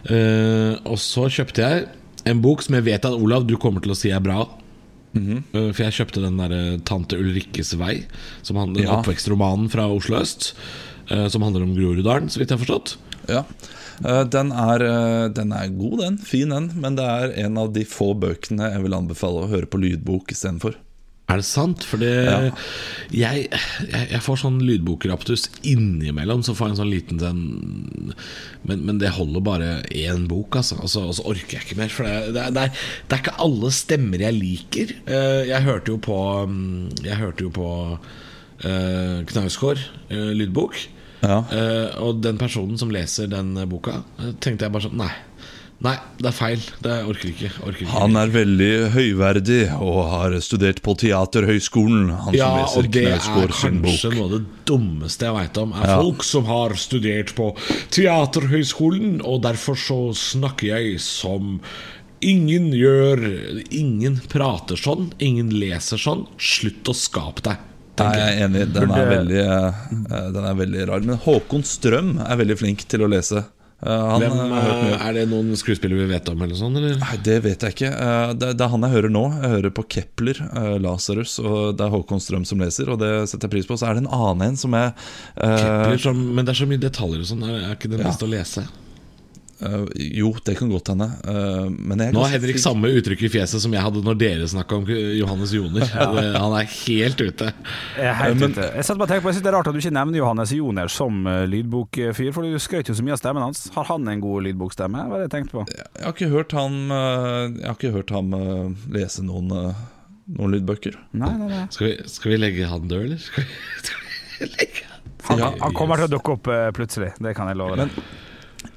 Uh, 0.07 0.77
og 0.87 0.95
så 1.01 1.25
kjøpte 1.33 1.65
jeg 1.65 1.87
en 2.29 2.39
bok 2.43 2.61
som 2.63 2.77
jeg 2.77 2.85
vet 2.85 3.07
at 3.07 3.15
Olav, 3.15 3.43
du 3.47 3.57
kommer 3.59 3.83
til 3.83 3.91
å 3.91 3.97
si 3.97 4.11
er 4.13 4.23
bra. 4.23 4.45
Eh, 5.17 5.71
For 5.73 5.83
jeg 5.83 5.95
kjøpte 5.99 6.21
den 6.23 6.37
der 6.37 6.51
eh, 6.55 6.77
Tante 6.87 7.17
Ulrikkes 7.19 7.73
vei, 7.79 8.05
som 8.43 8.57
handler, 8.61 8.83
Ja. 8.85 8.97
oppvekstromanen 9.01 9.69
fra 9.73 9.87
Oslo 9.91 10.19
øst. 10.21 10.53
eh, 11.09 11.27
Som 11.29 11.41
handler 11.41 11.63
om 11.63 11.75
Groruddalen, 11.75 12.29
så 12.29 12.39
vidt 12.39 12.49
jeg 12.49 12.57
har 12.59 12.65
forstått. 12.65 12.97
Ja. 13.27 13.43
Den 14.29 14.51
er, 14.53 15.29
den 15.33 15.51
er 15.51 15.67
god, 15.73 15.99
den. 16.03 16.17
Fin, 16.21 16.49
den. 16.49 16.67
Men 16.79 16.95
det 16.95 17.03
er 17.03 17.31
en 17.45 17.57
av 17.57 17.71
de 17.73 17.83
få 17.83 18.13
bøkene 18.13 18.71
jeg 18.71 18.83
vil 18.83 18.93
anbefale 18.93 19.41
å 19.41 19.49
høre 19.49 19.65
på 19.65 19.79
lydbok 19.81 20.29
istedenfor. 20.31 20.75
Er 21.27 21.41
det 21.41 21.45
sant? 21.45 21.83
For 21.83 21.99
Ja. 21.99 22.51
jeg, 23.11 23.47
jeg, 23.51 24.03
jeg 24.13 24.21
får 24.23 24.37
sånn 24.45 24.61
lydbokraptus 24.63 25.49
innimellom. 25.67 26.39
Så 26.47 26.53
får 26.55 26.69
jeg 26.69 26.75
en 26.75 26.79
sånn 26.79 26.93
liten 26.93 27.19
den 27.19 27.41
men, 28.63 28.85
men 28.87 28.97
det 29.01 29.11
holder 29.17 29.43
bare 29.43 29.69
én 29.91 30.23
bok, 30.31 30.55
altså. 30.61 30.77
Og 30.79 30.89
så, 30.91 31.03
og 31.07 31.17
så 31.19 31.25
orker 31.27 31.57
jeg 31.59 31.65
ikke 31.67 31.79
mer. 31.81 31.91
For 31.91 32.07
det, 32.07 32.31
det, 32.37 32.45
det, 32.55 32.63
er, 32.69 32.85
det 33.09 33.17
er 33.17 33.23
ikke 33.25 33.35
alle 33.43 33.73
stemmer 33.75 34.23
jeg 34.23 34.37
liker. 34.39 34.95
Eh, 35.03 35.43
Jeg 35.51 35.67
hørte 35.67 35.91
jo 35.93 35.99
på 36.07 36.17
mm, 36.47 37.03
Jeg 37.03 37.19
hørte 37.19 37.43
jo 37.43 37.51
på 37.55 37.67
uh, 38.63 39.17
Knausgård, 39.27 39.83
uh, 40.11 40.31
lydbok. 40.31 40.79
Ja. 41.27 41.41
Uh, 41.51 41.87
og 42.07 42.21
den 42.23 42.37
personen 42.39 42.77
som 42.79 42.91
leser 42.93 43.27
den 43.31 43.51
boka, 43.67 43.99
tenkte 44.39 44.67
jeg 44.67 44.73
bare 44.75 44.85
sånn 44.87 44.99
Nei, 45.01 45.11
nei 45.85 45.95
det 46.17 46.25
er 46.31 46.33
feil. 46.33 46.61
Det 46.81 46.93
orker 47.05 47.29
ikke. 47.29 47.51
Orker 47.61 47.83
ikke. 47.85 47.91
Han 47.93 48.15
er 48.17 48.31
veldig 48.33 48.69
høyverdig 48.95 49.59
og 49.77 49.99
har 50.09 50.37
studert 50.41 50.81
på 50.85 50.95
Teaterhøgskolen. 50.97 52.09
Han 52.25 52.33
Ja, 52.37 52.47
som 52.65 52.79
og 52.81 52.87
leser 52.87 52.91
det 52.95 53.03
er 53.05 53.19
Knausgård 53.19 53.53
sin 53.59 53.81
kanskje 53.83 54.13
noe 54.15 54.23
av 54.25 54.31
det 54.33 54.41
dummeste 54.65 55.27
jeg 55.29 55.35
veit 55.37 55.57
om. 55.61 55.73
Er 55.77 55.87
Ja. 55.87 55.99
folk 56.01 56.23
som 56.23 56.45
har 56.45 56.69
studert 56.75 57.35
på 57.35 57.51
Teaterhøgskolen, 57.91 59.21
og 59.23 59.41
derfor 59.43 59.75
så 59.77 59.99
snakker 60.17 60.67
jeg 60.73 60.99
som 61.03 61.59
ingen 62.21 62.71
gjør. 62.73 63.21
Ingen 63.71 64.19
prater 64.31 64.75
sånn, 64.79 65.11
ingen 65.19 65.49
leser 65.53 65.97
sånn. 66.01 66.25
Slutt 66.39 66.89
å 66.89 66.95
skape 66.97 67.43
deg. 67.43 67.57
Nei, 67.97 68.13
jeg 68.13 68.27
er 68.37 68.47
enig. 68.47 68.73
Den 68.73 68.91
er, 68.93 69.07
veldig, 69.09 69.39
eh, 69.41 70.31
den 70.33 70.45
er 70.45 70.53
veldig 70.57 70.87
rar. 70.87 70.99
Men 71.01 71.17
Håkon 71.17 71.63
Strøm 71.65 72.19
er 72.21 72.37
veldig 72.37 72.57
flink 72.59 72.83
til 72.87 73.01
å 73.01 73.09
lese. 73.09 73.43
Eh, 73.77 73.91
Han, 73.93 74.21
Hvem, 74.23 74.39
eh, 74.57 74.69
eh, 74.89 75.03
er 75.07 75.13
det 75.13 75.25
noen 75.29 75.51
skuespillere 75.59 76.01
vi 76.07 76.09
vet 76.09 76.29
om, 76.31 76.41
eller 76.41 76.57
sånn? 76.57 76.77
Eller? 76.79 76.95
Nei, 76.97 77.17
Det 77.21 77.37
vet 77.43 77.61
jeg 77.61 77.75
ikke. 77.75 77.91
Det, 78.39 78.49
er 78.59 78.71
han 78.73 78.81
jeg 78.87 78.95
hører 78.95 79.13
nå. 79.13 79.23
Jeg 79.37 79.53
hører 79.53 79.75
på 79.77 79.85
Kepler, 79.87 80.41
Lasarus, 80.81 81.37
og 81.43 81.77
det 81.77 81.85
er 81.85 81.93
Håkon 81.93 82.23
Strøm 82.23 82.45
som 82.49 82.59
leser, 82.63 82.89
og 82.89 82.99
det 83.03 83.11
setter 83.29 83.45
jeg 83.47 83.53
pris 83.59 83.69
på. 83.69 83.77
Så 83.77 83.85
er 83.89 83.93
det 83.99 84.05
en 84.05 84.11
annen 84.17 84.49
en 84.49 84.57
som 84.57 84.73
jeg 84.73 84.93
Kepler, 85.37 85.97
som, 86.01 86.17
men 86.33 86.45
det 86.47 86.55
er 86.55 86.61
så 86.63 86.69
mye 86.69 86.81
detaljer 86.81 87.21
og 87.21 87.29
sånn. 87.29 87.45
Er, 87.45 87.75
ikke 87.75 87.91
det 87.93 88.01
Ja. 88.01 88.11
å 88.17 88.29
lese? 88.33 88.65
Eh, 89.61 89.85
Jo, 90.19 90.31
det 90.45 90.57
kan 90.59 90.69
godt 90.71 90.91
hende. 90.93 91.07
Uh, 91.25 91.67
men 91.71 92.03
jeg 92.03 92.13
Nå 92.15 92.23
har 92.25 92.33
Henrik 92.35 92.59
samme 92.61 92.91
uttrykk 92.99 93.23
i 93.27 93.31
fjeset 93.37 93.63
som 93.63 93.73
jeg 93.73 93.83
hadde 93.83 94.03
når 94.05 94.17
dere 94.19 94.47
snakka 94.51 94.79
om 94.81 94.85
Johannes 94.89 95.53
Joner. 95.55 95.85
ja. 95.93 96.07
Han 96.37 96.55
er 96.59 96.69
helt 96.71 97.21
ute. 97.21 97.51
Jeg 97.97 98.09
er 98.11 98.17
helt 98.21 98.39
Men- 98.41 98.55
ute. 98.57 98.69
Jeg 98.77 98.87
setter 98.87 99.01
bare 99.03 99.17
og 99.17 99.25
på 99.25 99.31
Jeg 99.31 99.37
synes 99.39 99.45
det 99.47 99.51
er 99.53 99.57
rart 99.57 99.71
at 99.71 99.77
du 99.77 99.81
ikke 99.81 99.95
nevner 99.97 100.21
Johannes 100.21 100.53
Joner 100.55 100.91
som 100.93 101.27
eh, 101.27 101.43
lydbokfyr, 101.51 102.31
for 102.35 102.47
du 102.47 102.59
skrøt 102.61 102.91
jo 102.91 102.97
så 102.97 103.05
mye 103.05 103.15
av 103.17 103.21
stemmen 103.21 103.45
hans. 103.47 103.65
Har 103.75 103.87
han 103.91 104.07
en 104.11 104.23
god 104.23 104.47
lydbokstemme? 104.47 105.05
Hva 105.07 105.17
er 105.19 105.23
det 105.25 105.29
jeg 105.29 105.35
tenkte 105.37 105.57
på? 105.59 105.65
Jeg 105.73 106.05
har 106.05 106.15
ikke 106.15 106.31
hørt 106.33 106.57
ham, 106.57 106.77
eh, 106.91 107.43
jeg 107.61 107.67
har 107.69 107.77
ikke 107.79 107.93
hørt 107.97 108.13
ham 108.15 108.33
eh, 108.37 108.89
lese 108.97 109.25
noen, 109.25 109.51
eh, 109.53 109.81
noen 110.37 110.53
lydbøker. 110.57 110.97
Nei, 111.17 111.33
nei, 111.39 111.49
nei. 111.53 111.65
Skal 111.73 111.89
vi, 111.91 111.95
skal 112.11 112.33
vi 112.35 112.39
legge 112.41 112.69
han 112.69 112.87
død, 112.91 113.03
eller? 113.09 113.21
Skal 113.23 113.43
vi, 113.47 113.57
skal 113.87 114.45
vi 114.45 114.51
legge 114.57 114.85
Han, 115.27 115.39
Ja, 115.41 115.49
han 115.59 115.73
kommer 115.75 115.99
til 115.99 116.07
å 116.07 116.13
dukke 116.13 116.35
opp 116.37 116.47
eh, 116.53 116.69
plutselig, 116.77 117.13
det 117.23 117.33
kan 117.35 117.49
jeg 117.51 117.59
love 117.59 117.79
deg. 117.81 117.95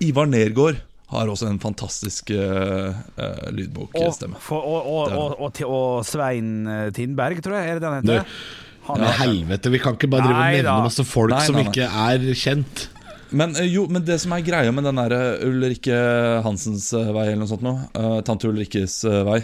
Ivar 0.05 0.29
Nergård 0.31 0.79
har 1.11 1.31
også 1.33 1.49
en 1.51 1.59
fantastisk 1.59 2.31
uh, 2.31 2.93
lydbokstemme. 3.51 4.39
og, 4.55 4.77
og, 4.79 5.11
og, 5.11 5.41
og, 5.43 5.63
og 5.67 6.05
Svein 6.07 6.53
eh, 6.71 6.91
Tindberg, 6.95 7.41
tror 7.43 7.59
jeg, 7.59 7.73
er 7.73 7.81
det 7.81 7.83
den 7.83 7.97
heter? 7.99 8.37
Han 8.87 9.03
Ja, 9.03 9.11
helvete, 9.19 9.73
vi 9.75 9.81
kan 9.83 9.99
ikke 9.99 10.11
bare 10.13 10.29
drive 10.29 10.39
og 10.39 10.55
nevne 10.55 10.69
da. 10.69 10.77
masse 10.87 11.05
folk 11.07 11.35
Nei, 11.35 11.43
som 11.47 11.59
nei, 11.59 11.65
nei. 11.67 11.73
ikke 11.73 11.89
er 12.05 12.29
kjent. 12.39 12.85
Men, 13.31 13.55
jo, 13.71 13.85
men 13.91 14.03
det 14.07 14.17
som 14.23 14.33
er 14.35 14.47
greia 14.47 14.71
med 14.75 14.87
den 14.87 14.99
der 15.03 15.17
Ulrikke 15.47 15.99
Hansens 16.47 16.89
vei, 16.95 17.27
eller 17.29 17.43
noe 17.43 17.51
sånt 17.51 17.67
noe, 17.67 17.91
uh, 17.99 18.21
Tante 18.27 18.49
Ulrikkes 18.51 19.03
vei 19.27 19.43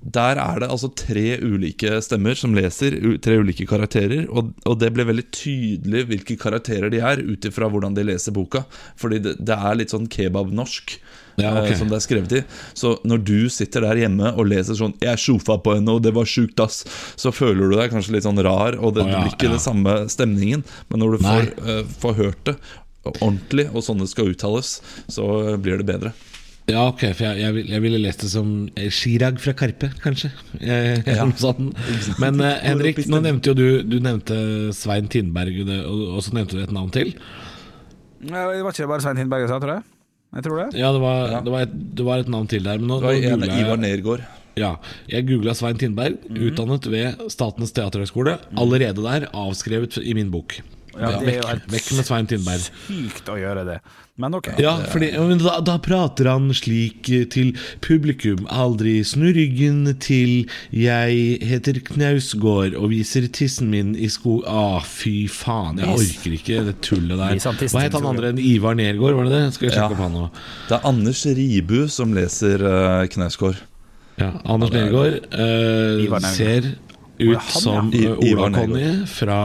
der 0.00 0.38
er 0.40 0.62
det 0.62 0.70
altså 0.72 0.88
tre 0.96 1.36
ulike 1.44 1.98
stemmer 2.04 2.38
som 2.38 2.54
leser, 2.56 2.96
tre 3.20 3.36
ulike 3.36 3.66
karakterer. 3.68 4.24
Og, 4.32 4.54
og 4.64 4.78
det 4.80 4.92
ble 4.96 5.04
veldig 5.10 5.26
tydelig 5.34 6.06
hvilke 6.08 6.38
karakterer 6.40 6.92
de 6.92 7.02
er, 7.04 7.20
ut 7.20 7.44
ifra 7.44 7.68
hvordan 7.68 7.96
de 7.96 8.06
leser 8.08 8.34
boka. 8.36 8.64
Fordi 9.00 9.20
det, 9.26 9.34
det 9.44 9.56
er 9.56 9.76
litt 9.76 9.92
sånn 9.92 10.08
kebab-norsk. 10.10 10.96
Ja, 11.40 11.52
ok. 11.60 11.70
eh, 11.70 11.76
Som 11.78 11.92
det 11.92 11.98
er 12.00 12.04
skrevet 12.04 12.34
i. 12.40 12.42
Så 12.76 12.94
når 13.04 13.24
du 13.28 13.38
sitter 13.52 13.84
der 13.84 14.00
hjemme 14.06 14.32
og 14.32 14.48
leser 14.48 14.78
sånn 14.78 14.96
'Jeg 15.00 15.20
sjofa 15.20 15.58
på 15.60 15.76
henne, 15.76 15.92
og 15.92 16.02
det 16.04 16.14
var 16.16 16.28
sjukt, 16.28 16.60
ass', 16.64 16.84
så 17.16 17.32
føler 17.32 17.68
du 17.68 17.76
deg 17.76 17.92
kanskje 17.92 18.16
litt 18.16 18.28
sånn 18.28 18.40
rar, 18.40 18.80
og 18.80 18.96
det, 18.96 19.04
ja, 19.04 19.12
det 19.12 19.20
blir 19.20 19.34
ikke 19.36 19.50
ja. 19.50 19.56
den 19.56 19.66
samme 19.68 19.96
stemningen. 20.08 20.64
Men 20.88 21.04
når 21.04 21.16
du 21.16 21.24
får, 21.28 21.52
eh, 21.60 21.84
får 22.00 22.14
hørt 22.24 22.44
det 22.48 22.56
ordentlig, 23.20 23.68
og 23.72 23.84
sånn 23.84 24.00
det 24.00 24.10
skal 24.12 24.32
uttales, 24.32 24.80
så 25.08 25.28
eh, 25.44 25.56
blir 25.60 25.80
det 25.80 25.88
bedre. 25.88 26.12
Ja, 26.70 26.86
ok, 26.92 27.02
for 27.18 27.24
jeg, 27.26 27.40
jeg, 27.42 27.64
jeg 27.72 27.82
ville 27.84 27.98
lest 28.02 28.22
det 28.24 28.30
som 28.32 28.50
eh, 28.78 28.88
Chirag 28.94 29.40
fra 29.42 29.54
Karpe, 29.58 29.90
kanskje. 30.04 30.30
Eh, 30.60 31.00
Ja. 31.18 31.26
sånn. 31.40 31.72
Men 32.22 32.40
eh, 32.44 32.58
Henrik, 32.66 33.00
nå 33.10 33.20
nevnte 33.24 33.50
jo 33.52 33.56
du 33.58 33.66
Du 33.86 33.96
nevnte 34.02 34.36
Svein 34.76 35.08
Tindberg, 35.10 35.62
og 35.66 35.70
og, 36.16 36.20
så 36.26 36.34
nevnte 36.36 36.58
du 36.58 36.62
et 36.64 36.74
navn 36.74 36.92
til. 36.94 37.14
Ja, 38.20 38.46
Det 38.52 38.62
var 38.64 38.74
ikke 38.74 38.90
bare 38.92 39.04
Svein 39.04 39.18
Tindberg 39.18 39.46
jeg 39.46 39.52
sa, 39.52 39.58
tror 39.62 39.78
jeg. 39.78 39.86
Jeg 40.30 40.46
tror 40.46 40.60
det. 40.62 40.68
Ja, 40.78 40.90
det 40.94 41.00
var, 41.02 41.16
Ja. 41.32 41.40
Det 41.42 41.52
var, 41.56 41.64
et, 41.66 41.72
det 41.98 42.04
var 42.06 42.20
et 42.22 42.28
navn 42.30 42.46
til 42.50 42.62
der. 42.66 42.78
Men 42.78 42.92
nå, 42.92 43.00
Det 43.00 43.08
var 43.08 43.16
en 43.18 43.40
googlet 43.40 43.64
Ivar 43.64 43.80
Nergård. 43.82 44.26
Ja, 44.60 44.74
jeg 45.08 45.26
googla 45.28 45.54
Svein 45.56 45.78
Tindberg, 45.80 46.18
utdannet 46.30 46.86
ved 46.90 47.24
Statens 47.32 47.72
teaterhøgskole. 47.74 48.36
Allerede 48.58 49.02
der, 49.02 49.26
avskrevet 49.32 49.98
i 50.02 50.14
min 50.18 50.30
bok. 50.30 50.58
Ja, 50.98 51.10
det 51.20 51.28
er 51.30 51.36
jo 51.38 51.42
vekk, 51.42 51.48
helt 51.50 51.66
vekk 51.74 51.90
med 51.96 52.06
Svein 52.08 52.26
Tindberg. 52.30 52.64
Sykt 52.88 53.28
å 53.30 53.36
gjøre 53.38 53.62
det. 53.68 53.76
Men 54.20 54.34
ok. 54.36 54.48
Ja, 54.60 54.74
fordi, 54.92 55.12
men 55.16 55.38
da, 55.40 55.54
da 55.64 55.78
prater 55.80 56.26
han 56.28 56.50
slik 56.52 57.08
eh, 57.14 57.22
til 57.32 57.54
publikum. 57.80 58.42
Aldri 58.52 58.98
snu 59.06 59.30
ryggen 59.32 59.86
til 60.02 60.44
'jeg 60.74 61.38
heter 61.46 61.78
Knausgård 61.86 62.74
og 62.76 62.90
viser 62.92 63.28
tissen 63.32 63.70
min 63.72 63.94
i 63.96 64.10
sko...' 64.12 64.42
Å, 64.44 64.82
fy 64.84 65.24
faen, 65.30 65.78
jeg 65.80 65.88
orker 65.88 66.36
ikke 66.36 66.60
det 66.68 66.76
tullet 66.84 67.16
der. 67.16 67.40
Hva 67.70 67.80
het 67.86 67.96
han 67.96 68.10
andre 68.12 68.34
enn 68.34 68.42
Ivar 68.42 68.74
Nergård, 68.76 69.14
var 69.16 69.30
det 69.30 69.32
det? 69.38 69.54
Skal 69.56 69.68
jeg 69.70 69.78
sjekke 69.78 69.88
Ja. 69.88 69.96
opp 69.96 70.04
han 70.04 70.12
nå. 70.18 70.26
Det 70.68 70.76
er 70.76 70.86
Anders 70.90 71.24
Ribu 71.40 71.88
som 71.88 72.12
leser 72.12 72.60
uh, 72.60 73.06
Knausgård. 73.08 73.56
Ja, 74.20 74.34
Anders 74.44 74.70
Nergård 74.74 75.22
uh, 75.32 76.04
Ivar 76.04 76.20
Nergård. 76.20 76.36
ser 76.36 76.74
ut 77.20 77.36
han, 77.36 77.62
som 77.62 77.90
ja. 77.94 78.12
eh, 78.14 78.30
Ivar 78.30 78.48
Ola 78.48 78.62
Conny 78.62 78.88
fra 79.10 79.38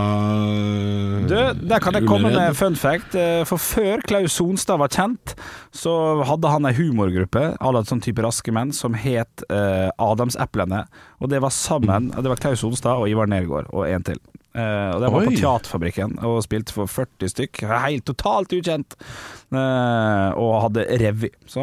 Du, 1.30 1.36
der 1.68 1.84
kan 1.84 1.98
jeg 1.98 2.08
komme 2.08 2.32
med 2.32 2.40
en 2.42 2.58
fun 2.58 2.78
fact. 2.80 3.16
Eh, 3.18 3.44
For 3.48 3.62
før 3.62 4.04
Klaus 4.08 4.38
Sonstad 4.40 4.80
var 4.82 4.92
kjent, 4.94 5.36
så 5.76 5.96
hadde 6.28 6.52
han 6.52 6.68
ei 6.70 6.76
humorgruppe 6.78 7.52
à 7.60 7.74
la 7.74 7.84
sånn 7.88 8.04
type 8.04 8.24
Raske 8.26 8.54
menn 8.56 8.72
som 8.76 8.96
het 8.98 9.44
uh, 9.50 9.90
Adamseplene. 10.02 10.86
Og 11.20 11.32
det 11.32 11.42
var 11.44 11.54
sammen 11.54 12.12
Det 12.16 12.30
var 12.32 12.40
Klaus 12.42 12.64
Sonstad 12.64 13.02
og 13.02 13.10
Ivar 13.12 13.30
Nergård 13.32 13.70
og 13.74 13.88
en 13.90 14.06
til. 14.08 14.22
Uh, 14.56 14.96
og 14.96 15.02
De 15.04 15.08
var 15.12 15.20
Oi. 15.20 15.26
på 15.28 15.36
Teaterfabrikken 15.36 16.14
og 16.24 16.38
spilte 16.46 16.72
for 16.76 16.88
40 16.88 17.32
stykk. 17.34 17.66
Helt 17.68 18.06
totalt 18.08 18.54
ukjent. 18.56 18.96
Uh, 19.52 20.32
og 20.40 20.54
hadde 20.70 20.86
revy. 21.02 21.30
Så 21.52 21.60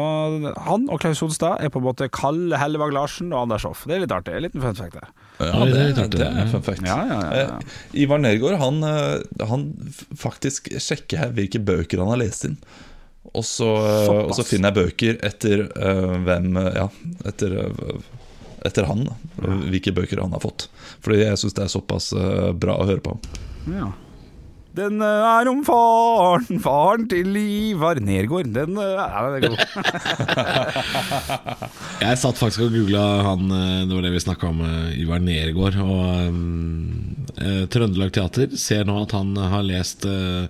han 0.67 0.85
og 0.93 1.01
Klaus 1.01 1.23
Sonstad 1.23 1.63
er 1.63 1.73
på 1.73 1.81
en 1.81 1.87
måte 1.87 2.09
Kalle 2.13 2.59
Hellevang 2.61 2.93
Larsen 2.93 3.33
og 3.33 3.47
Anders 3.47 3.65
Hoff. 3.65 3.87
Det 3.89 3.97
er 3.97 4.05
litt 4.05 4.13
artig. 4.13 4.37
En 4.37 4.45
liten 4.45 4.61
fun 4.61 4.77
fact 4.77 4.99
der. 4.99 5.09
Ja, 5.49 5.65
det, 5.67 5.83
det 5.97 6.07
det, 6.17 6.27
er 6.27 6.49
fun 6.51 6.63
fact. 6.65 6.85
Ja, 6.87 6.97
ja, 7.09 7.19
ja, 7.19 7.41
ja. 7.41 7.59
Eh, 7.59 8.01
Ivar 8.03 8.21
Nergård 8.21 8.57
han, 8.61 8.81
eh, 8.87 9.45
han 9.49 9.67
faktisk 10.19 10.71
sjekker 10.77 11.19
jeg 11.19 11.37
hvilke 11.37 11.61
bøker 11.63 12.03
han 12.03 12.11
har 12.13 12.21
lest 12.23 12.47
inn. 12.49 12.57
Og 13.33 13.45
så, 13.47 13.69
eh, 13.81 14.11
og 14.27 14.35
så 14.37 14.45
finner 14.45 14.71
jeg 14.71 14.79
bøker 14.81 15.21
etter 15.25 15.65
uh, 15.71 16.19
hvem 16.25 16.59
Ja, 16.75 16.89
etter, 17.29 17.55
uh, 17.65 17.97
etter 18.67 18.89
han. 18.89 19.07
Da. 19.07 19.17
Hvilke 19.71 19.95
bøker 19.95 20.21
han 20.21 20.35
har 20.35 20.43
fått. 20.43 20.67
Fordi 21.05 21.23
jeg 21.23 21.39
syns 21.41 21.57
det 21.57 21.65
er 21.65 21.73
såpass 21.73 22.11
bra 22.59 22.77
å 22.79 22.87
høre 22.89 23.03
på. 23.03 23.17
Ja. 23.71 23.89
Den 24.73 25.01
eh, 25.05 25.25
er 25.29 25.49
om 25.51 25.59
faren, 25.65 26.61
faren 26.63 27.05
til 27.11 27.35
Ivar 27.37 27.99
Nergård. 28.01 28.49
Den 28.55 28.73
den 28.73 28.79
er 28.79 29.43
god. 29.45 29.59
Jeg 32.03 32.19
satt 32.19 32.41
faktisk 32.41 32.65
og 32.65 32.73
googla 32.73 33.03
han 33.27 33.53
eh, 33.53 33.83
Det 33.85 33.93
var 33.93 34.07
det 34.07 34.15
vi 34.15 34.23
snakka 34.25 34.49
om, 34.49 34.63
Ivar 34.97 35.21
Nergård. 35.21 35.77
Og 35.83 36.33
um, 36.33 37.15
Trøndelag 37.69 38.13
Teater 38.15 38.57
ser 38.57 38.85
nå 38.89 38.97
at 39.03 39.13
han 39.17 39.37
har 39.37 39.65
lest 39.65 40.07
uh, 40.09 40.49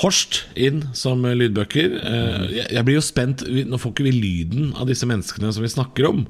Horst 0.00 0.40
inn 0.58 0.80
som 0.96 1.22
lydbøker. 1.22 1.92
Eh, 2.00 2.46
jeg, 2.64 2.82
blir 2.82 2.96
jo 2.96 3.04
spent 3.04 3.44
Nå 3.46 3.78
får 3.78 3.92
ikke 3.92 4.08
vi 4.08 4.14
lyden 4.16 4.72
av 4.74 4.88
disse 4.90 5.06
menneskene 5.06 5.52
som 5.54 5.62
vi 5.62 5.70
snakker 5.70 6.08
om. 6.08 6.24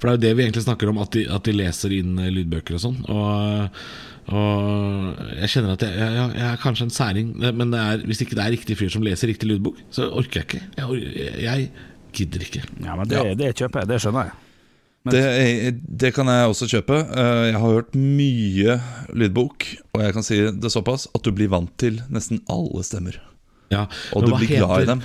For 0.00 0.08
det 0.08 0.12
er 0.12 0.16
jo 0.16 0.22
det 0.22 0.32
vi 0.38 0.46
egentlig 0.46 0.64
snakker 0.64 0.88
om, 0.88 1.02
at 1.02 1.12
de, 1.18 1.26
at 1.28 1.44
de 1.44 1.54
leser 1.58 1.92
inn 1.98 2.16
lydbøker 2.16 2.78
og 2.78 2.84
sånn. 2.86 3.02
Og, 3.12 3.76
og 4.28 5.16
jeg 5.40 5.48
kjenner 5.50 5.72
at 5.74 5.82
jeg, 5.82 5.96
jeg, 5.98 6.28
jeg 6.38 6.46
er 6.52 6.60
kanskje 6.62 6.86
en 6.86 6.94
særing, 6.94 7.32
men 7.58 7.72
det 7.74 7.80
er, 7.80 8.04
hvis 8.06 8.20
ikke 8.24 8.36
det 8.38 8.44
er 8.44 8.52
riktig 8.54 8.76
fyr 8.78 8.92
som 8.94 9.02
leser 9.02 9.28
riktig 9.32 9.48
lydbok, 9.50 9.80
så 9.90 10.06
orker 10.12 10.40
jeg 10.42 10.46
ikke. 10.46 10.60
Jeg, 11.42 11.70
gidder 12.12 12.44
ikke. 12.44 12.62
Ja, 12.84 12.94
men 12.98 13.08
det, 13.08 13.20
det 13.40 13.54
kjøper 13.56 13.82
jeg. 13.82 13.88
Det 13.88 14.00
skjønner 14.04 14.28
jeg. 14.28 14.38
Men- 15.04 15.14
Det, 15.16 15.22
er- 15.24 15.78
det 16.04 16.10
kan 16.14 16.26
jeg 16.30 16.46
også 16.52 16.68
kjøpe. 16.70 16.98
Eh, 17.18 17.46
Jeg 17.50 17.54
har 17.58 17.72
hørt 17.72 17.94
mye 17.98 18.76
lydbok, 19.16 19.66
og 19.94 20.02
jeg 20.04 20.12
kan 20.14 20.22
si 20.22 20.36
det 20.52 20.70
såpass 20.70 21.08
at 21.14 21.22
du 21.24 21.32
blir 21.32 21.48
vant 21.50 21.72
til 21.78 21.98
nesten 22.12 22.38
alle 22.52 22.84
stemmer. 22.86 23.16
Ja, 23.72 23.86
Og 24.14 24.26
du 24.28 24.36
blir 24.36 24.46
glad 24.60 24.82
i 24.84 24.86
dem. 24.92 25.02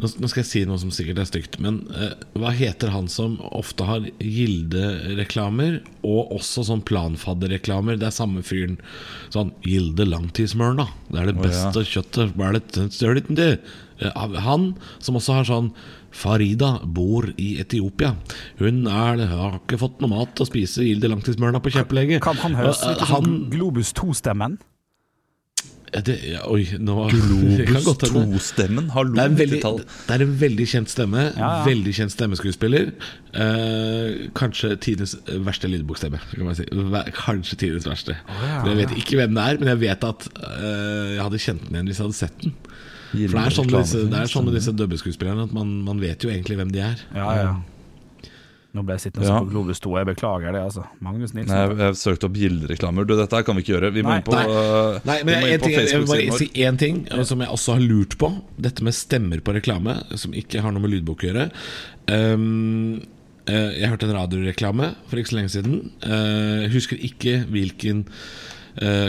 Nå, 0.00 0.08
skal 0.30 0.40
jeg 0.40 0.48
si 0.48 0.60
noe 0.66 0.80
som 0.80 0.90
sikkert 0.94 1.20
er 1.20 1.28
stygt, 1.28 1.58
men 1.62 1.82
eh, 1.94 2.14
hva 2.40 2.50
heter 2.56 2.90
han 2.94 3.10
som 3.12 3.36
ofte 3.52 3.84
har 3.86 4.06
Gilde-reklamer, 4.24 5.80
og 6.02 6.32
også 6.38 6.64
sånn 6.66 6.82
planfadderreklamer? 6.88 7.98
Det 8.00 8.08
er 8.08 8.14
samme 8.16 8.42
fyren. 8.46 8.78
Sånn 9.34 9.52
Gilde 9.66 10.06
langtidsmørna. 10.08 10.88
Det 11.10 11.20
er 11.20 11.30
det 11.30 11.36
Å, 11.36 11.42
ja. 11.44 11.48
beste 11.48 11.84
kjøttet. 11.92 12.34
Hva 12.38 12.50
er 12.50 12.58
det 12.58 12.86
stør 12.96 13.20
det? 13.28 13.50
Eh, 14.00 14.38
Han 14.48 14.72
som 14.98 15.20
også 15.20 15.38
har 15.40 15.48
sånn 15.50 15.72
Farida 16.12 16.74
bor 16.84 17.30
i 17.40 17.54
Etiopia. 17.62 18.14
Hun 18.58 18.82
er, 18.84 19.22
har 19.30 19.60
ikke 19.62 19.78
fått 19.80 20.02
noe 20.02 20.12
mat 20.12 20.42
å 20.44 20.48
spise 20.48 20.84
Gilde 20.84 21.08
langtidsmørna 21.08 21.60
på 21.64 21.72
kjempelenge. 21.72 22.20
Kan 22.24 22.36
han 22.42 22.56
høres 22.58 22.82
Eh, 22.84 22.92
ut 22.96 23.06
som 23.08 23.30
Globus 23.52 23.94
2-stemmen? 23.96 24.58
Ja, 25.92 26.00
det, 26.00 26.14
ja, 26.24 26.40
Oi, 26.48 26.62
nå 26.80 26.94
Globus 27.12 27.84
godt 27.84 28.06
2-stemmen. 28.08 28.86
Hallo, 28.94 29.12
Det 29.12 29.20
er, 29.20 29.28
en 29.28 29.36
veldig, 29.36 29.58
det 30.08 30.14
er 30.14 30.24
en 30.24 30.34
veldig 30.40 30.66
kjent 30.70 30.92
stemme. 30.92 31.24
Ja, 31.36 31.40
ja. 31.42 31.64
Veldig 31.66 31.92
kjent 31.98 32.14
stemmeskuespiller. 32.14 32.92
Eh, 33.36 34.22
kanskje 34.38 34.72
tidenes 34.80 35.12
verste 35.44 35.68
lydbokstemme. 35.68 36.20
Kan 36.32 36.48
man 36.48 36.56
si. 36.56 36.64
Kanskje 37.18 37.60
tidenes 37.66 37.88
verste. 37.88 38.16
ja. 38.16 38.62
Men 38.64 38.72
Jeg 38.72 38.80
vet 38.86 38.96
ikke 39.02 39.20
hvem 39.20 39.36
det 39.36 39.44
er, 39.50 39.60
men 39.60 39.72
jeg 39.74 39.82
vet 39.84 40.08
at 40.08 40.28
eh, 40.32 41.12
jeg 41.18 41.22
hadde 41.26 41.42
kjent 41.44 41.66
den 41.68 41.76
igjen 41.76 41.92
hvis 41.92 42.00
jeg 42.00 42.08
hadde 42.08 42.20
sett 42.22 42.46
den. 42.46 42.56
For 43.12 43.36
det 43.36 43.44
er 43.44 43.52
sånn 43.58 43.68
med 43.68 43.82
disse, 43.84 44.02
det 44.08 44.20
er 44.22 44.30
sånn 44.32 44.46
med 44.48 44.54
disse 44.56 44.72
dubbeskuespillerne 44.72 45.44
at 45.44 45.52
man, 45.52 45.72
man 45.84 45.98
vet 46.00 46.24
jo 46.24 46.30
egentlig 46.32 46.56
hvem 46.56 46.72
de 46.72 46.80
er. 46.86 47.02
Ja, 47.12 47.26
ja. 47.36 47.50
Nå 48.72 48.80
ble 48.88 48.94
jeg 48.96 49.02
sittende 49.04 49.28
Ja. 49.28 49.38
på 49.42 49.50
Globus 49.50 49.82
2. 49.84 49.90
Jeg 50.00 50.08
beklager 50.08 50.54
det, 50.56 50.60
altså. 50.64 50.86
Magnus 51.04 51.34
Nilsen. 51.36 51.52
Nei, 51.52 51.64
jeg, 51.68 51.78
jeg 51.82 51.96
søkte 52.00 52.28
opp 52.28 52.36
gildereklamer. 52.40 53.04
Du, 53.04 53.12
dette 53.18 53.36
her 53.36 53.44
kan 53.44 53.58
vi 53.58 53.64
ikke 53.66 53.74
gjøre. 53.74 53.90
Vi 53.92 54.04
må 54.06 54.14
inn 54.16 54.24
på, 54.24 54.32
Nei. 54.32 54.44
uh, 54.48 55.00
Nei, 55.08 55.18
men 55.28 55.44
jeg, 55.44 55.60
jeg, 55.60 55.98
vil 56.00 56.06
bare 56.08 56.38
si 56.40 56.48
én 56.64 56.78
ting 56.80 57.02
eh, 57.10 57.24
som 57.28 57.44
jeg 57.44 57.52
også 57.52 57.76
har 57.76 57.84
lurt 57.84 58.16
på. 58.22 58.30
Dette 58.56 58.86
med 58.86 58.96
stemmer 58.96 59.44
på 59.44 59.52
reklame, 59.58 59.98
som 60.16 60.32
ikke 60.32 60.64
har 60.64 60.72
noe 60.72 60.84
med 60.86 60.94
lydbok 60.94 61.20
å 61.20 61.28
gjøre. 61.28 61.44
Um, 62.08 63.02
eh, 63.44 63.68
jeg 63.82 63.92
hørte 63.92 64.08
en 64.08 64.16
radioreklame 64.16 64.94
for 65.10 65.20
ikke 65.20 65.34
så 65.34 65.38
lenge 65.42 65.52
siden. 65.52 65.76
Uh, 66.06 66.64
husker 66.72 66.96
ikke 66.96 67.42
hvilken 67.52 68.06
eh, 68.08 68.24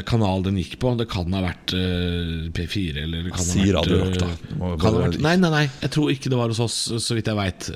kanal 0.04 0.44
den 0.44 0.58
gikk 0.60 0.76
på. 0.82 0.92
Det 1.00 1.08
kan 1.12 1.32
ha 1.36 1.44
vært 1.46 1.74
eh, 1.78 2.50
P4 2.56 3.04
eller 3.06 3.28
det 3.28 3.32
kan 3.36 3.46
Si 3.46 3.62
ha 3.64 3.66
vært, 3.66 3.78
Radio 3.78 4.00
Rock, 4.02 4.18
da. 4.20 4.28
eh, 4.28 4.58
jo 4.60 4.72
kan 4.82 4.98
ha 4.98 5.04
vært, 5.06 5.20
Nei, 5.24 5.36
nei, 5.40 5.52
nei. 5.54 5.64
Jeg 5.86 5.94
tror 5.96 6.12
ikke 6.12 6.32
det 6.34 6.40
var 6.40 6.52
hos 6.52 6.62
oss, 6.64 6.78
så 7.06 7.18
vidt 7.18 7.32
jeg 7.32 7.40
veit. 7.40 7.70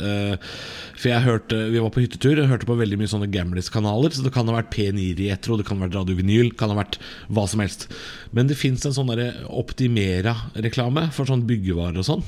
For 0.97 1.11
jeg 1.11 1.23
hørte 1.23 1.59
Vi 1.71 1.81
var 1.83 1.91
på 1.93 2.01
hyttetur 2.03 2.41
og 2.41 2.51
hørte 2.51 2.67
på 2.69 2.77
veldig 2.79 2.99
mye 2.99 3.11
sånne 3.11 3.29
Gamlis-kanaler. 3.31 4.15
Så 4.15 4.25
det 4.25 4.33
kan 4.35 4.49
ha 4.51 4.57
vært 4.59 4.73
P9 4.75 5.09
Retro, 5.21 5.57
det 5.59 5.67
kan 5.67 5.79
ha 5.79 5.87
vært 5.87 5.99
Radio 6.01 6.17
Vinyl, 6.19 6.51
kan 6.59 6.73
ha 6.73 6.79
vært 6.81 6.99
hva 7.31 7.47
som 7.49 7.63
helst. 7.63 7.87
Men 8.35 8.49
det 8.51 8.59
fins 8.59 8.83
en 8.87 8.95
sånn 8.95 9.13
Optimera-reklame 9.47 11.07
for 11.15 11.29
sånn 11.29 11.45
byggevarer 11.47 12.01
og 12.01 12.07
sånn. 12.07 12.25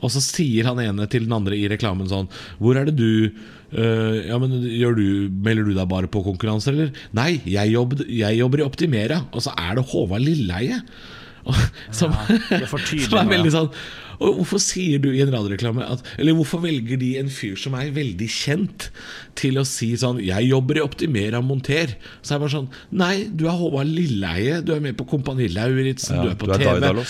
Og 0.00 0.12
så 0.14 0.22
sier 0.24 0.70
han 0.70 0.80
ene 0.82 1.08
til 1.10 1.26
den 1.28 1.36
andre 1.36 1.58
i 1.58 1.68
reklamen 1.70 2.08
sånn 2.10 2.30
Hvor 2.62 2.78
er 2.78 2.88
det 2.88 2.96
du 2.98 3.34
øh, 3.72 4.20
Ja, 4.28 4.38
men 4.42 4.54
du, 4.62 5.08
Melder 5.32 5.66
du 5.68 5.74
deg 5.76 5.88
bare 5.90 6.10
på 6.12 6.24
konkurranser, 6.26 6.76
eller? 6.76 7.02
Nei, 7.16 7.40
jeg 7.48 7.72
jobber, 7.74 8.04
jeg 8.06 8.38
jobber 8.38 8.62
i 8.62 8.68
Optimera. 8.68 9.24
Og 9.32 9.44
så 9.44 9.54
er 9.58 9.76
det 9.78 9.88
Håvard 9.92 10.24
Lilleheie. 10.24 10.82
Som, 11.90 12.14
ja, 12.30 12.62
tydelig 12.70 13.08
som 13.10 13.18
er 13.18 13.32
veldig 13.32 13.50
sånn 13.50 13.70
og 14.22 14.38
hvorfor 14.38 14.60
sier 14.62 15.00
du 15.02 15.08
i 15.10 15.20
en 15.24 15.32
radioreklame 15.32 15.84
at 15.94 16.04
Eller 16.20 16.36
hvorfor 16.38 16.62
velger 16.62 17.00
de 17.00 17.12
en 17.20 17.30
fyr 17.32 17.58
som 17.58 17.76
er 17.78 17.92
veldig 17.94 18.28
kjent, 18.30 18.88
til 19.38 19.58
å 19.58 19.66
si 19.66 19.92
sånn 19.98 20.20
'Jeg 20.22 20.50
jobber 20.50 20.78
i 20.78 20.84
Optimera 20.84 21.42
Monter'. 21.42 21.96
Så 22.22 22.34
er 22.34 22.38
det 22.38 22.42
bare 22.44 22.56
sånn 22.56 22.70
Nei, 22.90 23.14
du 23.26 23.46
er 23.48 23.58
Håvard 23.58 23.90
Lilleheie. 23.90 24.62
Du 24.62 24.74
er 24.74 24.80
med 24.80 24.96
på 24.96 25.08
Kompani 25.08 25.48
Lauritzen. 25.48 26.16
Ja, 26.16 26.22
du 26.22 26.28
er 26.30 26.38
på 26.38 26.46
du 26.46 26.54
er 26.54 26.62
TV. 26.62 27.04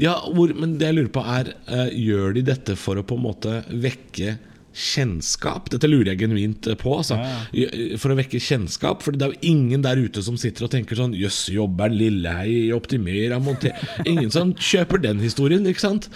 Ja, 0.00 0.14
hvor, 0.32 0.52
men 0.54 0.78
det 0.78 0.86
jeg 0.86 0.96
lurer 0.96 1.12
på 1.12 1.22
er 1.26 1.52
uh, 1.68 1.90
Gjør 1.90 2.34
de 2.38 2.44
dette 2.46 2.76
for 2.78 2.96
å 2.96 3.04
på 3.04 3.18
en 3.18 3.26
måte 3.26 3.56
vekke 3.68 4.38
kjennskap. 4.74 5.68
Dette 5.72 5.88
lurer 5.90 6.12
jeg 6.12 6.20
genuint 6.22 6.68
på. 6.80 6.94
Altså. 6.96 7.18
I- 7.52 7.96
For 8.00 8.12
å 8.12 8.18
vekke 8.18 8.40
kjennskap. 8.40 9.02
For 9.02 9.12
det 9.12 9.26
er 9.26 9.34
jo 9.34 9.50
ingen 9.52 9.82
der 9.82 9.96
ute 9.96 10.22
som 10.22 10.36
sitter 10.40 10.64
og 10.64 10.70
tenker 10.70 10.96
sånn 10.98 11.14
Jøss, 11.16 11.48
jobber 11.52 11.90
Lillehei 11.90 12.68
i 12.68 12.72
Optimera 12.72 13.40
Monter 13.42 13.72
Ingen 14.06 14.30
som 14.30 14.54
kjøper 14.54 15.02
den 15.02 15.20
historien, 15.20 15.66
ikke 15.66 15.82
sant? 15.82 16.08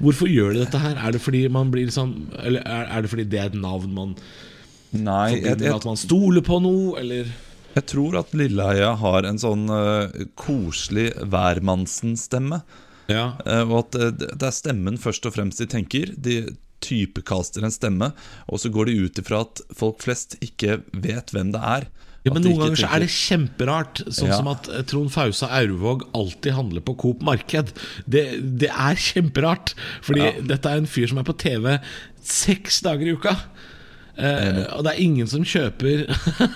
Hvorfor 0.00 0.30
gjør 0.30 0.54
de 0.54 0.64
dette 0.64 0.80
her? 0.80 0.96
Er 0.96 1.12
det 1.12 1.20
fordi 1.22 1.44
man 1.52 1.70
blir 1.70 1.90
sånn 1.94 2.28
Eller 2.42 2.64
er 2.66 2.88
er 2.90 3.02
det 3.02 3.10
fordi 3.12 3.28
det 3.30 3.38
er 3.40 3.52
et 3.52 3.60
navn 3.60 3.94
man 3.94 4.16
Nei, 4.90 5.36
jeg, 5.36 5.42
forbinder 5.44 5.58
med 5.60 5.66
jeg, 5.68 5.76
at 5.76 5.84
man 5.86 6.00
stoler 6.00 6.42
på 6.42 6.58
noe, 6.64 6.98
eller 6.98 7.28
jeg 7.76 7.86
tror 7.86 8.16
at 8.18 8.32
Lilleheia 8.34 8.94
har 8.98 9.26
en 9.28 9.38
sånn 9.38 9.68
uh, 9.70 10.10
koselig 10.34 11.12
hvermannsen-stemme. 11.30 12.58
Ja. 13.10 13.36
Uh, 13.46 13.62
og 13.68 13.76
at 13.84 13.98
eh, 14.00 14.10
det 14.18 14.48
er 14.48 14.56
stemmen 14.56 14.98
først 14.98 15.26
og 15.30 15.36
fremst 15.36 15.62
de 15.62 15.68
tenker. 15.70 16.10
De 16.18 16.40
typekaster 16.84 17.64
en 17.66 17.74
stemme, 17.74 18.12
og 18.48 18.60
så 18.62 18.70
går 18.72 18.90
de 18.90 18.98
ut 19.06 19.20
ifra 19.22 19.42
at 19.46 19.62
folk 19.76 20.00
flest 20.04 20.36
ikke 20.44 20.80
vet 20.92 21.32
hvem 21.34 21.52
det 21.54 21.60
er. 21.62 21.88
Ja, 22.20 22.34
men 22.34 22.42
Noen 22.44 22.58
ganger 22.58 22.74
ganger 22.74 22.80
så 22.82 22.88
er 22.92 23.00
det 23.00 23.12
kjemperart. 23.14 24.00
Sånn 24.12 24.28
Ja. 24.28 24.36
som 24.36 24.48
at 24.52 24.66
eh, 24.68 24.82
Trond 24.84 25.08
Fausa 25.14 25.48
Aurvåg 25.56 26.02
alltid 26.12 26.52
handler 26.52 26.84
på 26.84 26.92
Coop 27.00 27.22
Marked. 27.24 27.72
Det, 28.04 28.24
det 28.60 28.68
er 28.68 28.94
kjemperart. 29.00 29.72
Fordi 30.04 30.20
Ja. 30.26 30.34
dette 30.52 30.68
er 30.68 30.82
en 30.82 30.90
fyr 30.90 31.08
som 31.08 31.18
er 31.22 31.24
på 31.24 31.36
TV 31.40 31.78
seks 32.20 32.82
dager 32.84 33.08
i 33.08 33.16
uka. 33.16 33.36
Uh, 34.20 34.66
og 34.76 34.82
det 34.84 34.90
er 34.90 35.00
ingen 35.00 35.26
som 35.30 35.40
kjøper 35.48 36.02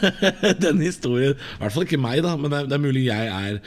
denne 0.64 0.84
historien. 0.84 1.32
I 1.32 1.62
hvert 1.62 1.72
fall 1.72 1.86
ikke 1.86 2.00
meg, 2.02 2.20
da. 2.26 2.34
Men 2.36 2.52
det 2.52 2.58
er, 2.58 2.66
det 2.68 2.76
er 2.76 2.82
mulig 2.84 3.04
jeg 3.06 3.30
er 3.32 3.60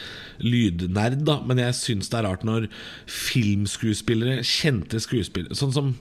lydnerd, 0.46 1.24
da. 1.26 1.40
Men 1.50 1.58
jeg 1.64 1.74
syns 1.80 2.12
det 2.14 2.20
er 2.20 2.28
rart 2.28 2.46
når 2.46 2.68
filmskuespillere, 3.10 4.44
kjente 4.46 5.02
skuespillere 5.02 5.58
Sånn 5.58 5.74
som 5.74 5.96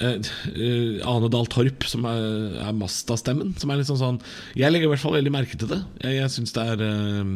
eh, 0.00 0.20
eh, 0.52 1.08
Ane 1.08 1.30
Dahl 1.32 1.48
Torp, 1.52 1.86
som 1.88 2.06
er, 2.10 2.60
er 2.66 2.76
Masta-stemmen. 2.76 3.54
Som 3.60 3.72
er 3.72 3.80
litt 3.80 3.90
sånn 3.90 4.02
sånn 4.02 4.20
Jeg 4.58 4.72
legger 4.72 4.90
i 4.90 4.94
hvert 4.94 5.04
fall 5.04 5.18
veldig 5.18 5.34
merke 5.34 5.58
til 5.58 5.72
det. 5.72 5.82
Jeg, 6.04 6.20
jeg 6.20 6.32
syns 6.36 6.56
det 6.56 6.64
er 6.74 6.84
uh, 6.86 7.34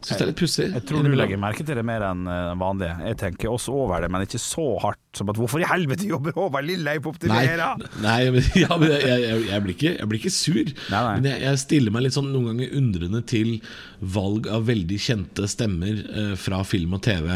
Synes 0.00 0.16
det 0.16 0.24
er 0.24 0.30
litt 0.30 0.40
pussig. 0.40 0.66
Jeg 0.72 0.84
tror 0.88 1.04
du 1.04 1.12
legger 1.12 1.40
merke 1.40 1.64
til 1.66 1.76
det 1.76 1.82
mer 1.84 2.00
enn 2.06 2.22
vanlig 2.24 2.60
vanlige. 2.62 3.10
Jeg 3.10 3.18
tenker 3.20 3.50
også 3.52 3.74
over 3.82 4.00
det, 4.00 4.08
men 4.08 4.24
ikke 4.24 4.40
så 4.40 4.64
hardt 4.80 5.18
som 5.18 5.28
at 5.28 5.36
hvorfor 5.36 5.60
i 5.60 5.68
helvete 5.68 6.08
jobber 6.08 6.32
Håvard 6.38 6.64
Lilleheie 6.64 7.02
på 7.04 7.12
Optimera? 7.12 7.74
nei 8.00 8.30
nei 8.30 8.40
ja, 8.62 8.78
men 8.80 8.94
jeg, 8.94 9.02
jeg, 9.04 9.42
jeg, 9.50 9.60
blir 9.66 9.76
ikke, 9.76 9.92
jeg 9.98 10.08
blir 10.08 10.22
ikke 10.22 10.32
sur. 10.32 10.60
Nei, 10.64 11.02
nei. 11.04 11.14
Men 11.18 11.28
jeg, 11.34 11.60
stiller 11.66 11.92
meg 11.92 12.06
litt 12.06 12.16
sånn 12.16 12.32
noen 12.32 12.54
ganger 12.54 12.76
undrende 12.80 13.20
til 13.28 13.58
valg 14.00 14.48
av 14.48 14.64
veldig 14.72 15.00
kjente 15.04 15.44
stemmer 15.52 16.00
eh, 16.00 16.32
fra 16.40 16.64
film 16.64 16.96
og 16.96 17.04
TV. 17.04 17.34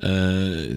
Eh, 0.00 0.76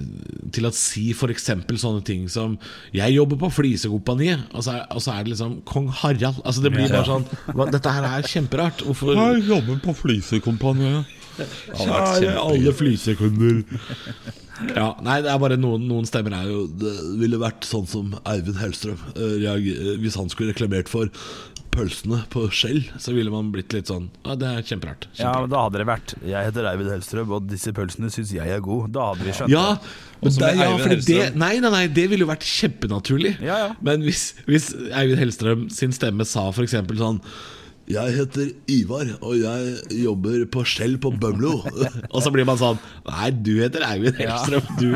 til 0.51 0.65
å 0.67 0.71
si 0.75 1.11
f.eks. 1.15 1.45
sånne 1.79 2.03
ting 2.03 2.27
som 2.27 2.57
'Jeg 2.93 3.15
jobber 3.15 3.37
på 3.37 3.49
Flisekompaniet', 3.55 4.51
og 4.53 4.63
så 4.63 4.85
og 4.91 5.01
så 5.01 5.11
er 5.13 5.23
det 5.23 5.31
liksom 5.31 5.61
kong 5.63 5.87
Harald. 5.87 6.41
Altså 6.43 6.61
Det 6.61 6.71
blir 6.73 6.89
bare 6.89 7.05
sånn 7.05 7.25
hva, 7.55 7.71
Dette 7.71 7.89
her 7.89 8.03
er 8.03 8.21
kjemperart. 8.21 8.83
Hvorfor 8.83 9.15
Jeg 9.15 9.47
jobber 9.47 9.79
på 9.79 9.95
Flisekompaniet. 9.95 11.05
Kjære 11.37 12.37
alle 12.37 12.73
flisekunder. 12.73 13.63
Ja, 14.75 14.93
nei, 15.01 15.21
det 15.25 15.31
er 15.31 15.39
bare 15.41 15.57
noen, 15.57 15.87
noen 15.89 16.05
stemmer 16.05 16.35
her 16.37 16.45
jo 16.45 16.67
Det 16.67 16.91
ville 17.19 17.39
vært 17.41 17.65
sånn 17.65 17.87
som 17.89 18.13
Eivind 18.29 18.59
Hellstrøm. 18.61 18.99
eh, 19.17 19.41
eh, 19.49 19.97
Hvis 19.97 20.15
han 20.15 20.29
skulle 20.29 20.53
reklamert 20.53 20.87
for 20.87 21.09
pølsene 21.73 22.19
på 22.33 22.45
Skjell, 22.53 22.81
så 23.01 23.13
ville 23.15 23.31
man 23.33 23.51
blitt 23.53 23.73
litt 23.75 23.89
sånn 23.91 24.09
Ja, 24.23 24.35
det 24.39 24.49
er 24.49 24.67
kjemperart. 24.67 25.07
Ja, 25.19 25.33
men 25.41 25.51
da 25.51 25.65
hadde 25.65 25.81
det 25.81 25.87
vært 25.89 26.13
'Jeg 26.21 26.49
heter 26.49 26.69
Eivind 26.69 26.91
Hellstrøm, 26.93 27.33
og 27.37 27.49
disse 27.49 27.73
pølsene 27.75 28.11
syns 28.13 28.33
jeg 28.33 28.47
er 28.47 28.61
gode'. 28.63 28.91
Da 28.93 29.09
hadde 29.11 29.25
vi 29.25 29.33
skjønt 29.35 29.53
Ja, 29.53 29.77
det, 30.23 30.53
ja 30.57 30.69
for 30.77 30.95
det, 30.95 31.35
nei, 31.35 31.59
nei, 31.59 31.71
nei, 31.73 31.87
det 31.87 32.07
ville 32.09 32.23
jo 32.23 32.31
vært 32.31 32.45
kjempenaturlig. 32.47 33.35
Ja, 33.41 33.57
ja. 33.67 33.71
Men 33.81 34.05
hvis, 34.05 34.33
hvis 34.45 34.71
Eivind 34.93 35.19
Hellstrøm 35.19 35.67
sin 35.69 35.91
stemme 35.91 36.25
sa 36.25 36.49
f.eks. 36.49 36.77
sånn 36.97 37.21
jeg 37.83 38.13
heter 38.15 38.51
Ivar, 38.71 39.09
og 39.19 39.33
jeg 39.35 40.03
jobber 40.05 40.45
på 40.51 40.61
Skjell 40.67 40.95
på 41.03 41.09
Bømlo. 41.19 41.57
og 42.13 42.19
så 42.23 42.31
blir 42.31 42.47
man 42.47 42.55
sånn 42.59 42.77
Nei, 43.03 43.27
du 43.35 43.57
heter 43.59 43.83
Eivind 43.89 44.21
Hellstrøm. 44.21 44.69
Du 44.79 44.87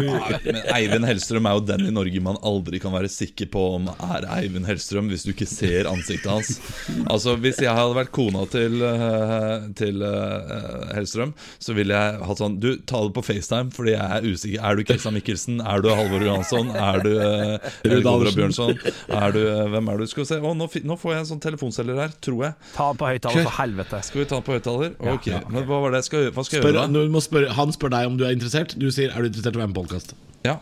Men 0.46 0.60
Eivind 0.72 1.08
Hellstrøm 1.08 1.50
er 1.50 1.58
jo 1.58 1.66
den 1.68 1.84
i 1.90 1.92
Norge 1.94 2.22
man 2.24 2.40
aldri 2.48 2.80
kan 2.80 2.96
være 2.96 3.12
sikker 3.12 3.50
på 3.52 3.64
om 3.76 3.90
er 3.92 4.28
Eivind 4.38 4.70
Hellstrøm, 4.70 5.12
hvis 5.12 5.26
du 5.28 5.34
ikke 5.34 5.50
ser 5.50 5.90
ansiktet 5.92 6.32
hans. 6.32 6.54
Altså 7.12 7.36
Hvis 7.40 7.60
jeg 7.62 7.72
hadde 7.76 7.96
vært 7.98 8.12
kona 8.16 8.46
til, 8.52 8.80
eh, 8.84 9.68
til 9.78 10.02
uh, 10.04 10.88
Hellstrøm, 10.96 11.34
så 11.64 11.76
ville 11.76 11.96
jeg 11.96 12.24
hatt 12.30 12.42
sånn 12.42 12.58
Du, 12.64 12.70
ta 12.88 13.02
det 13.04 13.14
på 13.16 13.24
FaceTime, 13.26 13.72
fordi 13.76 13.94
jeg 13.94 14.08
er 14.18 14.28
usikker. 14.28 14.64
Er 14.64 14.80
du 14.80 14.86
Kristian 14.88 15.16
Mikkelsen? 15.18 15.60
Er 15.62 15.84
du 15.84 15.90
Halvor 15.92 16.24
Johansson? 16.24 16.72
Er 16.72 17.04
du 17.04 17.12
uh, 17.20 17.70
Rune 17.84 18.34
Bjørnson? 18.38 18.76
Er 19.12 19.36
du, 19.36 19.42
uh, 19.44 19.68
hvem 19.76 19.92
er 19.92 20.02
du? 20.02 20.08
Skal 20.10 20.24
vi 20.24 20.30
se. 20.32 20.40
Å, 20.40 20.56
nå, 20.58 20.70
nå 20.92 21.00
får 21.00 21.16
jeg 21.16 21.24
en 21.24 21.30
sånn 21.34 21.44
telefonselger 21.44 22.02
her, 22.06 22.16
tror 22.24 22.48
jeg. 22.48 22.58
Ta 22.78 22.88
den 22.92 23.00
på 23.02 23.10
høyttaler, 23.10 23.44
for 23.48 23.58
helvete. 23.58 24.00
Skal 24.06 24.22
vi 24.22 24.26
ta 24.30 24.38
den 24.38 24.46
på 24.46 24.54
høyttaler? 24.54 24.96
Ok, 25.14 25.28
men 25.50 25.66
hva 25.66 25.82
var 25.84 25.96
det 25.98 26.04
skal? 26.06 26.30
Hva 26.36 26.46
skal 26.46 26.60
jeg 26.60 26.68
gjøre 26.70 26.88
da? 26.88 27.06
må 27.10 27.22
spørre, 27.26 27.54
Han 27.58 27.74
spør 27.74 27.94
deg 27.96 28.10
om 28.12 28.18
du 28.20 28.26
er 28.28 28.36
interessert. 28.38 28.78
Du 28.78 28.90
sier 28.94 29.10
'er 29.10 29.22
du 29.26 29.30
interessert 29.32 29.56
i 29.56 29.58
å 29.58 29.62
være 29.66 29.72
med 29.74 29.78
på 29.78 29.86
podkast'? 29.88 30.14
Ja, 30.46 30.60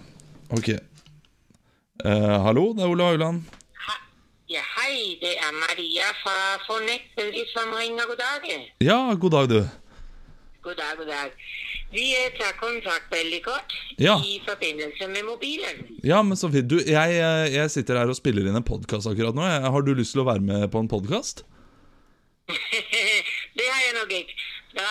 ok 0.51 0.79
Uh, 2.05 2.43
Hallo, 2.43 2.73
det 2.75 2.83
er 2.83 2.91
Ole 2.91 3.03
Haugland 3.07 3.43
Ja, 4.51 4.59
hei, 4.77 5.15
det 5.21 5.31
er 5.39 5.53
Maria 5.55 6.09
fra 6.19 6.59
Fornetteri 6.67 7.45
som 7.53 7.71
ringer. 7.71 8.03
God 8.11 8.19
dag. 8.19 8.43
Ja, 8.83 9.15
god 9.15 9.31
dag 9.31 9.47
du 9.49 9.59
God 10.61 10.75
dag, 10.75 10.97
god 10.99 11.07
dag. 11.07 11.31
Vi 11.93 12.11
eh, 12.11 12.33
tar 12.35 12.51
kontakt 12.59 13.07
veldig 13.13 13.41
kort 13.45 13.73
Ja. 13.97 14.17
i 14.19 14.41
forbindelse 14.43 15.07
med 15.07 15.23
mobilen. 15.23 15.85
Ja, 16.03 16.21
men 16.21 16.35
så 16.37 16.51
fint 16.51 16.67
du, 16.69 16.79
jeg, 16.83 17.15
eh, 17.15 17.53
jeg 17.55 17.71
sitter 17.71 17.97
her 17.97 18.11
og 18.11 18.19
spiller 18.19 18.45
inn 18.45 18.59
en 18.59 18.65
podcast 18.65 19.07
akkurat 19.07 19.33
nå 19.37 19.45
Har 19.71 19.81
du 19.81 19.93
lyst 19.95 20.11
til 20.17 20.21
å 20.25 20.27
være 20.27 20.43
med 20.43 20.67
på 20.73 20.83
en 20.83 20.91
podcast? 20.91 21.45
det 23.57 23.67
har 23.71 23.81
jeg 23.87 23.93
nok 23.97 24.15
ikke. 24.19 24.39
Da 24.75 24.87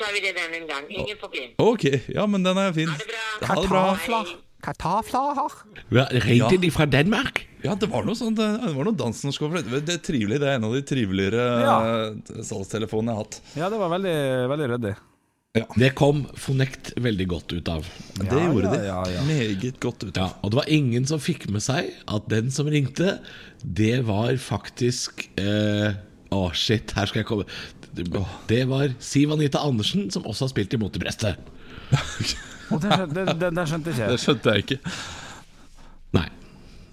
tar 0.00 0.14
vi 0.16 0.22
det 0.24 0.34
den 0.36 0.54
en 0.62 0.68
gang. 0.70 0.86
Ingen 0.88 1.18
problem. 1.20 1.50
Ok, 1.60 1.84
ja, 2.08 2.24
men 2.26 2.46
den 2.46 2.58
er 2.58 2.72
fin 2.76 2.88
Ha 2.88 2.96
det 3.00 3.10
bra. 3.10 3.26
Ha 3.50 3.58
det 3.60 3.68
bra 3.68 4.22
Hei. 4.24 4.38
Kartafler. 4.60 5.52
Ja, 5.90 6.04
Ringte 6.12 6.54
Ja. 6.54 6.60
de 6.60 6.70
fra 6.70 6.86
Danmark? 6.86 7.46
Ja, 7.64 7.74
det 7.74 7.88
var 7.92 8.04
noe 8.04 8.16
sånt 8.16 8.36
Det 8.36 8.72
var 8.74 8.84
noe 8.84 8.96
dansen 8.96 9.32
det 9.32 9.84
Det 9.86 9.94
er 9.94 10.02
trivelig, 10.04 10.40
det 10.40 10.48
er 10.48 10.54
en 10.58 10.64
av 10.64 10.74
de 10.74 10.82
triveligere 10.82 11.44
Ja. 11.64 11.76
eh, 12.10 12.42
salgstelefonene 12.44 13.12
jeg 13.12 13.16
har 13.16 13.24
hatt 13.24 13.40
Ja, 13.56 13.68
det 13.68 13.78
var 13.78 13.88
veldig, 13.88 14.48
veldig 14.48 14.68
ryddig. 14.74 14.96
Det 15.76 15.94
kom 15.98 16.26
Fonect 16.38 16.92
veldig 16.96 17.26
godt 17.26 17.52
ut 17.52 17.68
av. 17.68 17.86
Det 18.20 18.28
gjorde 18.38 18.70
ja, 18.70 18.76
de 18.76 18.84
ja, 18.86 19.00
ja. 19.16 19.22
Meget 19.26 19.80
godt 19.80 20.04
ut 20.04 20.16
Ja, 20.16 20.28
og 20.42 20.52
det 20.52 20.60
var 20.60 20.68
ingen 20.68 21.06
som 21.06 21.18
fikk 21.18 21.48
med 21.50 21.60
seg 21.64 21.90
at 22.06 22.28
den 22.28 22.50
som 22.50 22.66
ringte, 22.70 23.18
det 23.64 24.04
var 24.06 24.30
faktisk 24.36 25.26
eh, 25.40 25.96
Å, 26.30 26.40
shit, 26.54 26.92
her 26.94 27.06
skal 27.10 27.20
jeg 27.24 27.26
komme 27.26 27.44
Det 28.46 28.60
var 28.70 28.92
Siv 29.02 29.32
Anita 29.34 29.58
Andersen, 29.66 30.10
som 30.14 30.22
også 30.30 30.44
har 30.46 30.52
spilt 30.52 30.74
i 30.76 30.78
Motebrøstet. 30.78 31.40
Og 32.70 32.78
den, 32.84 32.90
skjønte- 32.92 33.24
jeg 33.24 33.38
den, 33.40 33.54
den 33.56 33.66
skjønte 33.66 33.90
ikke 33.96 34.06
Det 34.12 34.20
skjønte 34.22 34.52
jeg 34.54 34.62
ikke 34.62 34.78
Nei. 36.14 36.28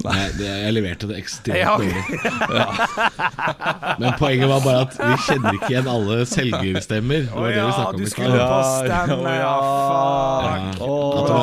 Nei 0.06 0.16
det, 0.38 0.48
jeg 0.64 0.74
leverte 0.74 1.08
det 1.10 1.16
ekstremt 1.22 1.58
Ja, 1.58 1.76
ok. 1.78 1.86
ja. 2.54 2.66
Men 4.02 4.14
poenget 4.20 4.50
var 4.50 4.62
bare 4.66 4.82
at 4.88 4.98
vi 4.98 5.16
kjenner 5.26 5.58
ikke 5.58 5.70
igjen 5.74 5.88
alle 5.90 6.18
selgerstemmer. 6.30 7.22
Det 7.26 7.34
var 7.34 7.50
det 7.50 7.64
vi 7.66 7.72
snakka 7.78 7.90
om 7.90 7.98
du 7.98 8.04
i 8.06 8.10
skulle 8.14 8.30
stad. 8.38 9.08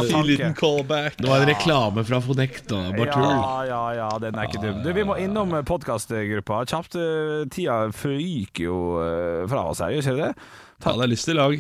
At 0.05 0.11
det 0.25 0.31
liten 0.31 0.55
callback 0.59 1.15
Det 1.19 1.29
var 1.31 1.39
en 1.45 1.49
reklame 1.49 2.05
fra 2.09 2.19
Fonect. 2.25 2.71
Ja, 2.71 3.65
ja, 3.69 3.83
ja, 3.99 4.09
den 4.23 4.35
er 4.39 4.43
ikke 4.49 4.63
dum. 4.63 4.79
Du, 4.85 4.89
Vi 4.97 5.05
må 5.09 5.15
innom 5.23 5.51
podkastgruppa 5.69 6.57
kjapt. 6.71 6.93
Eh, 7.01 7.45
Tida 7.55 7.77
fyker 7.95 8.63
jo 8.69 8.77
eh, 9.03 9.43
fra 9.51 9.61
oss 9.71 9.81
her, 9.85 9.91
gjør 9.97 10.05
ikke 10.05 10.19
det? 10.21 10.33
Ja, 10.85 10.91
det 10.99 11.05
er 11.07 11.11
lyst 11.15 11.29
i 11.31 11.33
lag 11.39 11.55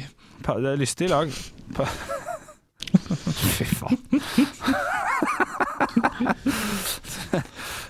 Pa- 0.45 0.59
Det 0.61 0.69
er 0.75 0.79
lyst 0.83 0.99
i 1.01 1.07
lag. 1.09 1.27
Pa- 1.75 1.95
Fy 3.55 3.65
faen. 3.65 3.99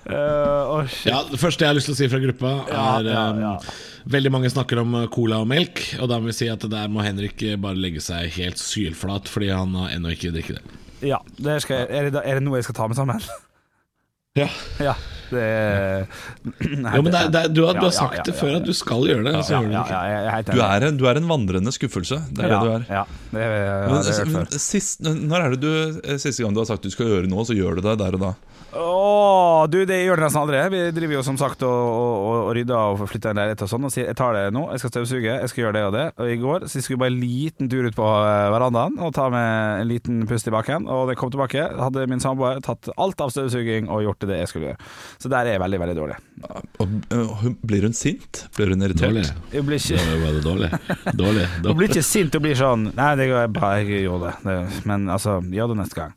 Eh, 0.05 0.73
oh 0.75 0.85
shit. 0.87 1.09
Ja, 1.13 1.23
Det 1.31 1.41
første 1.41 1.65
jeg 1.65 1.73
har 1.73 1.79
lyst 1.79 1.89
til 1.89 1.97
å 1.97 1.99
si 1.99 2.09
fra 2.13 2.21
gruppa, 2.21 2.53
er 2.69 3.09
ja, 3.09 3.25
um, 3.33 3.41
ja. 3.41 3.55
Veldig 4.13 4.33
mange 4.35 4.51
snakker 4.53 4.83
om 4.83 4.99
uh, 4.99 5.07
cola 5.13 5.41
og 5.41 5.49
melk, 5.49 5.81
og 5.97 6.11
da 6.13 6.21
må 6.21 6.29
vi 6.29 6.37
si 6.37 6.51
at 6.53 6.67
der 6.69 6.93
må 6.93 7.05
Henrik 7.07 7.41
uh, 7.47 7.57
bare 7.61 7.81
legge 7.81 8.05
seg 8.05 8.29
helt 8.37 8.61
sylflat, 8.61 9.31
fordi 9.33 9.49
han 9.55 9.73
har 9.81 9.95
ennå 9.97 10.13
ikke 10.13 10.35
drikket 10.35 10.61
det. 10.61 10.81
Ja, 11.09 11.23
det 11.41 11.59
skal 11.65 11.83
jeg, 11.83 11.89
er, 11.89 12.13
det, 12.13 12.21
er 12.25 12.39
det 12.39 12.45
noe 12.45 12.61
jeg 12.61 12.69
skal 12.69 12.81
ta 12.83 12.91
med 12.91 13.01
sammen? 13.01 13.25
Ja, 14.35 14.49
Ja. 14.83 14.97
Det 15.31 15.43
Nei, 16.85 16.97
jo, 16.99 17.03
men 17.07 17.13
det, 17.15 17.21
det, 17.33 17.43
du, 17.55 17.63
har, 17.65 17.77
du 17.79 17.85
har 17.87 17.87
ja, 17.87 17.91
sagt 17.95 18.19
ja, 18.19 18.25
det 18.27 18.35
før 18.37 18.57
at 18.59 18.67
du 18.67 18.73
skal 18.77 19.07
gjøre 19.09 19.23
det, 19.29 19.35
så 19.47 19.61
gjør 19.63 19.71
du 19.71 19.77
ikke. 19.79 20.01
jeg 20.11 20.27
er 20.27 20.49
Du 20.49 20.61
er 20.67 20.87
en, 20.89 20.99
du 21.01 21.05
er 21.09 21.21
en 21.21 21.31
vandrende 21.31 21.73
skuffelse 21.75 22.19
Det 22.29 22.45
er 22.45 22.53
ja, 22.53 22.59
det 22.59 22.67
du 22.67 22.73
er 22.75 22.85
Ja, 22.91 23.05
det, 23.31 23.47
ja, 23.47 24.27
Men, 24.35 24.51
sist, 24.61 25.07
når 25.07 25.47
er 25.47 25.55
det 25.55 25.61
du 25.63 25.71
eh, 26.03 26.19
Siste 26.21 26.45
gang 26.45 26.55
du 26.55 26.61
har 26.61 26.69
sagt 26.69 26.85
du 26.85 26.93
skal 26.93 27.09
gjøre 27.09 27.31
noe 27.31 27.47
Så 27.49 27.57
gjør 27.57 27.79
du 27.79 27.87
det 27.87 27.97
der 28.03 28.19
og 28.19 28.27
da 28.27 28.33
Åh, 28.75 29.67
du, 29.71 29.79
det 29.87 30.01
gjør 30.03 30.19
det 30.19 30.25
nesten 30.27 30.41
aldri. 30.43 30.61
Vi 30.73 30.81
driver 30.97 31.15
jo 31.19 31.23
som 31.27 31.37
sagt 31.39 31.63
og, 31.67 31.71
og, 31.71 32.15
og, 32.35 32.49
rydder 32.57 32.75
og 32.75 33.05
flytter 33.11 33.31
en 33.33 33.39
leilighet 33.41 33.63
og 33.67 33.71
sånn. 33.71 33.87
Og 33.87 33.93
sier 33.95 34.09
jeg 34.11 34.19
tar 34.19 34.35
det 34.37 34.43
nå, 34.55 34.65
jeg 34.73 34.83
skal 34.83 34.93
støvsuge, 34.93 35.37
jeg 35.39 35.51
skal 35.53 35.63
gjøre 35.65 35.77
det 35.77 35.83
og 35.89 35.95
det. 35.95 36.05
Og 36.19 36.33
i 36.33 36.39
går 36.43 36.67
så 36.67 36.83
skulle 36.83 36.99
vi 36.99 37.03
bare 37.05 37.13
en 37.15 37.21
liten 37.23 37.71
tur 37.73 37.87
ut 37.89 37.97
på 37.99 38.09
eh, 38.09 38.49
verandaen 38.55 38.99
og 38.99 39.15
ta 39.17 39.29
med 39.33 39.83
en 39.85 39.91
liten 39.91 40.21
pust 40.31 40.51
i 40.51 40.55
bakken. 40.55 40.89
Og 40.91 41.13
jeg 41.13 41.21
kom 41.21 41.33
tilbake, 41.35 41.65
hadde 41.85 42.07
min 42.11 42.23
samboer 42.25 42.61
tatt 42.67 42.91
alt 42.97 43.25
av 43.25 43.33
støvsuging 43.35 43.89
og 43.95 44.05
gjort 44.09 44.27
det 44.29 44.41
jeg 44.43 44.51
skulle 44.53 44.73
gjøre. 44.73 44.93
Så 45.23 45.33
der 45.33 45.47
er 45.49 45.57
jeg 45.57 45.65
veldig, 45.65 45.83
veldig 45.85 45.99
dårlig. 46.03 46.21
Og, 46.83 46.99
øh, 47.15 47.35
hun- 47.45 47.59
blir 47.65 47.87
hun 47.89 47.95
sint? 47.97 48.45
Blir 48.57 48.75
hun 48.75 48.83
irritert? 48.83 49.11
Dårlig. 49.15 49.27
Hun 49.55 49.67
blir 49.71 49.79
ikke 49.79 50.03
dårlig, 50.03 50.23
var 50.25 50.41
dårlig. 50.51 50.71
Dårlig. 51.23 51.47
Hun 51.65 51.77
blir 51.79 51.93
ikke 51.95 52.05
sint 52.07 52.35
og 52.35 52.43
blir 52.45 52.59
sånn 52.59 52.91
Nei, 52.95 53.11
det 53.19 53.29
går 53.31 53.53
bra, 53.55 53.77
jeg 53.81 54.05
gjorde 54.05 54.33
det. 54.33 54.37
det. 54.51 54.87
Men 54.91 55.07
altså, 55.15 55.39
gjør 55.55 55.73
det 55.73 55.79
neste 55.85 55.99
gang. 56.03 56.13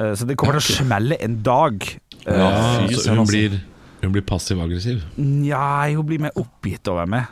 Eh, 0.00 0.12
Så 0.14 0.26
det 0.28 0.36
kommer 0.36 0.58
til 0.58 0.64
å 0.64 0.76
smelle 0.84 1.16
en 1.24 1.38
dag. 1.42 1.80
Eh, 2.26 2.36
Ja, 2.36 2.50
fy 2.88 2.94
så 3.00 3.14
hun 3.16 3.26
blir, 3.26 3.60
hun 4.02 4.12
blir 4.12 4.22
passiv-aggressiv. 4.26 5.02
Nja, 5.16 5.88
hun 5.94 6.04
blir 6.06 6.20
mer 6.20 6.36
oppgitt 6.36 6.86
over 6.92 7.06
meg, 7.06 7.26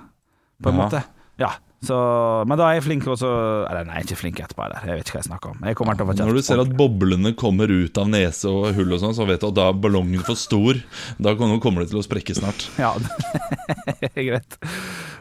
på 0.63 0.71
en 0.71 0.77
Ja. 0.79 0.85
måte. 0.89 1.05
Ja, 1.39 1.51
så, 1.85 2.47
men 2.47 2.57
da 2.57 2.69
er 2.71 2.75
jeg 2.79 2.85
flink 2.85 3.05
også 3.11 3.29
Eller 3.69 3.85
nei, 3.85 4.01
ikke 4.05 4.17
flink 4.17 4.39
etterpå 4.41 4.63
heller. 4.63 4.81
Jeg 4.87 4.97
vet 5.01 5.05
ikke 5.11 5.17
hva 5.19 5.23
jeg 5.23 5.29
snakker 5.29 5.51
om. 5.51 5.59
Jeg 5.67 5.77
kommer 5.77 5.97
til 5.99 6.07
å 6.07 6.09
få. 6.09 6.15
Når 6.25 6.35
du 6.39 6.43
ser 6.47 6.61
at 6.63 6.71
boblene 6.79 7.35
kommer 7.37 7.67
ut 7.69 7.99
av 7.99 8.07
nese 8.09 8.47
og 8.49 8.73
hull 8.75 8.93
og 8.95 9.01
sånn, 9.03 9.15
så 9.19 9.27
vet 9.27 9.41
du 9.43 9.49
at 9.49 9.55
da 9.59 9.69
er 9.69 9.73
ballongen 9.75 10.23
for 10.25 10.35
stor. 10.39 10.81
Da 11.21 11.35
kommer 11.35 11.81
det 11.85 11.91
til 11.91 11.99
å 12.01 12.07
sprekke 12.07 12.33
snart. 12.39 12.71
Ja, 12.79 12.95
det 14.01 14.13
er 14.15 14.25
greit. 14.31 14.59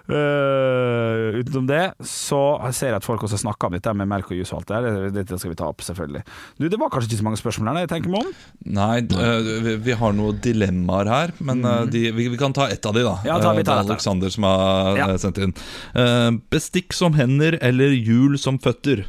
Eh, 0.04 1.38
utenom 1.40 1.68
det 1.70 1.84
så 2.04 2.40
ser 2.76 2.92
jeg 2.92 2.98
at 3.00 3.06
folk 3.08 3.24
også 3.24 3.40
snakker 3.40 3.70
om 3.70 3.76
dette 3.78 3.94
med 3.96 4.10
melk 4.12 4.32
og 4.34 4.36
juice 4.38 4.52
og 4.52 4.60
alt 4.60 4.72
det 4.74 4.82
der. 4.84 5.06
Dette 5.22 5.40
skal 5.40 5.54
vi 5.54 5.58
ta 5.62 5.70
opp, 5.72 5.84
selvfølgelig. 5.86 6.24
Du, 6.60 6.68
Det 6.68 6.80
var 6.82 6.92
kanskje 6.92 7.12
ikke 7.14 7.22
så 7.22 7.28
mange 7.30 7.40
spørsmål 7.40 7.72
her, 7.72 7.80
jeg 7.86 7.92
tenker 7.94 8.12
meg 8.14 8.26
om. 8.28 8.34
Nei, 8.76 8.98
uh, 9.16 9.52
vi, 9.68 9.76
vi 9.88 9.96
har 10.02 10.16
noen 10.18 10.42
dilemmaer 10.44 11.12
her, 11.14 11.34
men 11.40 11.64
uh, 11.64 11.86
de, 11.88 12.04
vi, 12.16 12.28
vi 12.34 12.40
kan 12.42 12.56
ta 12.56 12.68
ett 12.74 12.84
av 12.90 12.98
de, 12.98 13.06
da. 13.08 13.16
Ja, 13.28 13.40
ta- 13.40 13.56
vi 13.56 13.64
tar 13.64 13.80
det 13.80 13.88
er. 13.88 13.94
Alexander 13.94 14.34
som 14.34 14.48
har 14.50 15.00
Ja. 15.00 15.08
sendt 15.22 15.40
inn. 15.44 15.56
Bestikk 16.52 16.94
som 16.94 17.16
hender 17.18 17.58
eller 17.64 17.96
hjul 17.96 18.36
som 18.42 18.60
føtter? 18.60 19.06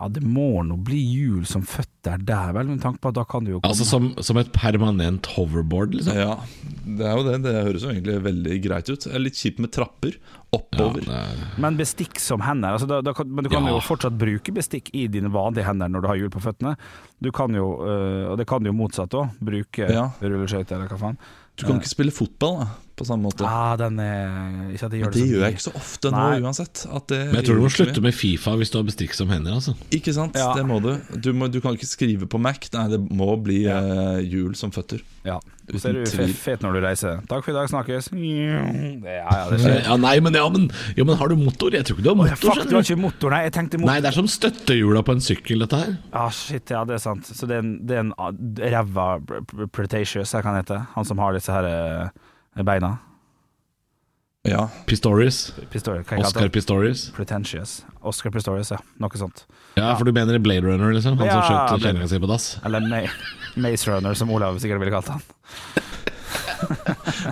Ja, 0.00 0.08
det 0.10 0.22
må 0.26 0.62
nå 0.66 0.74
bli 0.84 0.98
hjul 0.98 1.44
som 1.46 1.62
føtter 1.62 2.18
der, 2.26 2.52
vel, 2.56 2.66
med 2.66 2.80
tanke 2.82 2.98
på 3.00 3.08
at 3.12 3.14
da 3.14 3.22
kan 3.24 3.44
du 3.46 3.52
jo 3.52 3.60
komme 3.60 3.70
Altså 3.70 3.84
som, 3.86 4.08
som 4.26 4.36
et 4.40 4.50
permanent 4.52 5.26
hoverboard, 5.36 5.94
liksom. 5.94 6.16
Ja, 6.18 6.34
det 6.84 7.06
er 7.06 7.14
jo 7.16 7.22
det. 7.28 7.36
Det 7.44 7.52
høres 7.68 7.84
jo 7.86 7.92
egentlig 7.92 8.16
veldig 8.24 8.56
greit 8.64 8.90
ut. 8.90 9.06
Det 9.06 9.14
er 9.14 9.22
litt 9.22 9.38
kjipt 9.38 9.60
med 9.62 9.70
trapper 9.72 10.16
oppover. 10.54 11.06
er- 11.08 11.60
Men 11.62 11.78
bestikk 11.78 12.18
som 12.18 12.40
hender 12.42 12.74
altså 12.74 12.86
da, 12.90 13.00
da 13.06 13.14
Men 13.24 13.44
du 13.44 13.50
kan 13.50 13.64
Ja. 13.64 13.70
jo 13.76 13.80
fortsatt 13.80 14.18
bruke 14.18 14.52
bestikk 14.52 14.90
i 14.94 15.06
dine 15.06 15.30
vanlige 15.30 15.64
hender 15.64 15.88
når 15.88 16.02
du 16.02 16.08
har 16.08 16.16
hjul 16.16 16.30
på 16.30 16.42
føttene. 16.42 16.76
Du 17.22 17.30
kan 17.32 17.54
jo, 17.54 17.78
øh, 17.86 18.30
og 18.32 18.36
det 18.38 18.46
kan 18.50 18.62
du 18.62 18.70
jo 18.70 18.76
motsatt 18.76 19.10
òg, 19.14 19.30
bruke 19.40 19.88
Ja. 19.90 20.10
rulleskøyter 20.20 20.72
eller 20.76 20.88
hva 20.88 20.98
faen. 20.98 21.16
Du 21.56 21.66
kan 21.66 21.78
ikke 21.78 21.88
spille 21.94 22.10
fotball 22.10 22.58
da, 22.64 22.66
på 22.94 23.04
samme 23.08 23.26
måte. 23.26 23.42
Ah, 23.48 23.72
den 23.80 23.96
er 23.98 24.70
Ikke 24.74 24.86
at 24.86 24.92
jeg 24.94 25.00
Men 25.00 25.00
gjør 25.00 25.12
det, 25.14 25.20
det 25.22 25.30
gjør 25.32 25.42
jeg 25.48 25.54
ikke 25.56 25.64
så 25.64 25.72
ofte 25.74 26.10
nå 26.14 26.20
Nei. 26.30 26.40
uansett. 26.46 26.84
At 26.94 27.08
det 27.10 27.18
Men 27.26 27.34
jeg 27.40 27.46
tror 27.48 27.56
du 27.58 27.62
må 27.64 27.70
slutte 27.74 28.02
med 28.04 28.14
Fifa 28.14 28.52
hvis 28.60 28.70
du 28.70 28.78
har 28.78 28.84
bestikk 28.86 29.16
som 29.18 29.32
hender. 29.34 29.56
Altså. 29.58 29.74
Ikke 29.90 30.14
sant, 30.14 30.36
Ja. 30.38 30.52
det 30.54 30.62
må 30.68 30.78
du. 30.84 30.92
Du, 31.18 31.32
må, 31.34 31.48
du 31.50 31.60
kan 31.64 31.74
ikke 31.74 31.88
skrive 31.90 32.28
på 32.30 32.38
Mac. 32.38 32.68
Nei, 32.72 32.86
det 32.92 33.00
må 33.10 33.32
bli 33.42 33.64
eh, 33.66 34.20
hjul 34.22 34.54
som 34.54 34.70
føtter. 34.70 35.02
Ja. 35.24 35.40
Uten 35.64 35.80
Så 35.80 35.88
er 35.88 35.92
du 35.96 36.04
tvil. 36.04 36.32
fet 36.36 36.60
når 36.62 36.74
du 36.76 36.80
reiser. 36.84 37.20
Takk 37.26 37.42
for 37.46 37.50
i 37.50 37.56
dag, 37.56 37.68
snakkes. 37.72 38.10
Det, 38.12 38.20
ja, 38.20 39.24
ja, 39.24 39.44
det 39.50 39.58
skjer. 39.62 39.78
Ja, 39.88 39.96
nei, 39.96 40.14
men, 40.20 40.34
ja, 40.36 40.44
men, 40.52 40.66
ja, 40.98 41.04
men 41.08 41.16
har 41.16 41.28
du 41.32 41.36
motor? 41.40 41.72
Jeg 41.72 41.86
tror 41.88 41.96
ikke 41.98 42.04
du 42.04 42.10
har 42.12 42.18
ja, 42.28 42.34
motor. 42.36 42.52
fuck, 42.60 42.68
du 42.68 42.74
har 42.76 42.84
ikke 42.84 43.00
motor, 43.00 43.32
nei. 43.32 43.40
Jeg 43.48 43.54
tenkte 43.56 43.80
motor. 43.80 43.90
Nei, 43.90 44.00
det 44.04 44.10
er 44.12 44.18
som 44.18 44.28
støttehjula 44.28 45.02
på 45.08 45.16
en 45.16 45.24
sykkel, 45.24 45.64
dette 45.64 45.80
her. 45.80 45.96
Ah, 46.12 46.28
shit, 46.30 46.68
ja, 46.70 46.84
det 46.84 46.98
er 46.98 47.02
sant. 47.02 47.26
Så 47.32 47.48
det 47.48 47.56
er 47.58 47.64
en, 47.64 47.72
det 47.88 47.96
er 47.96 48.04
en 48.04 48.12
ah, 48.20 48.30
ræva 48.76 49.08
Pretatious, 49.72 50.34
hva 50.36 50.42
kan 50.44 50.60
hete? 50.60 50.82
Han 50.94 51.08
som 51.08 51.18
har 51.24 51.32
disse 51.36 51.52
her 51.56 51.64
eh, 51.70 52.08
beina. 52.62 52.98
Ja, 54.46 54.68
Pistorius. 54.86 55.54
Pistorius 55.72 56.06
Oscar? 56.12 56.48
Pistorius. 56.52 57.06
Pretentious. 57.16 57.80
Oscar 58.04 58.30
Pistorius, 58.30 58.70
ja. 58.70 58.78
Noe 59.00 59.16
sånt. 59.16 59.46
Ja, 59.74 59.94
for 59.96 60.04
du 60.04 60.12
mener 60.12 60.36
Blade 60.38 60.60
Runner, 60.68 60.92
liksom? 60.92 61.16
Han 61.18 61.30
som 61.30 61.40
Ja, 61.40 61.48
skjøt 61.48 61.80
Blade- 61.80 61.80
kjerringa 61.80 62.08
si 62.08 62.18
på 62.20 62.28
dass? 62.28 62.60
Eller 62.64 62.80
Ma 62.84 63.00
Maze 63.56 63.88
Runner, 63.90 64.12
som 64.14 64.30
Olav 64.30 64.58
sikkert 64.60 64.78
ville 64.80 64.92
kalt 64.92 65.08
han. 65.08 65.22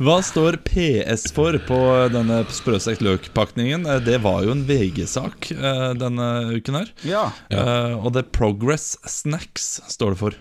Hva 0.03 0.17
står 0.25 0.57
PS 0.67 1.27
for 1.35 1.57
på 1.69 1.79
denne 2.13 2.43
sprøstekt 2.53 3.03
løk-pakningen? 3.05 3.85
Eh, 3.87 4.01
Det 4.05 4.19
var 4.25 4.43
jo 4.47 4.55
en 4.57 4.65
VG-sak 4.69 5.51
eh, 5.53 5.93
denne 6.01 6.29
uken 6.57 6.75
her. 6.81 6.93
Ja. 7.05 7.27
Uh, 7.53 8.01
og 8.05 8.13
det 8.17 8.31
Progress 8.33 8.97
Snacks 9.09 9.81
står 9.93 10.15
det 10.17 10.21
for. 10.23 10.39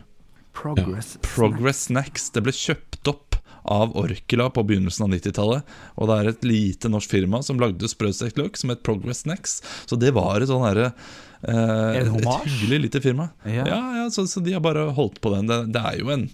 Progress. 0.56 1.18
Progress 1.22 1.86
Snacks. 1.90 2.30
Det 2.32 2.44
ble 2.44 2.52
kjøpt 2.56 3.08
opp 3.12 3.31
av 3.64 3.96
Orkela 3.98 4.50
på 4.54 4.64
begynnelsen 4.68 5.06
av 5.08 5.16
90-tallet. 5.16 5.76
Og 5.98 6.10
det 6.10 6.18
er 6.18 6.32
et 6.32 6.48
lite 6.48 6.92
norsk 6.92 7.12
firma 7.12 7.42
som 7.46 7.60
lagde 7.62 7.90
sprøstekt 7.92 8.40
løk 8.42 8.58
som 8.60 8.74
het 8.74 8.84
Progress 8.86 9.26
Next. 9.30 9.68
Så 9.90 10.00
det 10.00 10.14
var 10.18 10.42
et 10.42 10.50
sånn 10.52 10.66
herre 10.66 10.92
eh, 11.44 12.02
et 12.02 12.10
hyggelig 12.10 12.82
lite 12.88 13.04
firma. 13.04 13.30
Ja. 13.46 13.68
Ja, 13.68 13.82
ja, 14.02 14.10
så, 14.14 14.26
så 14.30 14.44
de 14.44 14.56
har 14.58 14.66
bare 14.66 14.90
holdt 14.98 15.22
på 15.22 15.34
den. 15.36 15.50
Det, 15.52 15.64
det 15.76 15.86
er 15.92 16.02
jo 16.02 16.12
en 16.14 16.28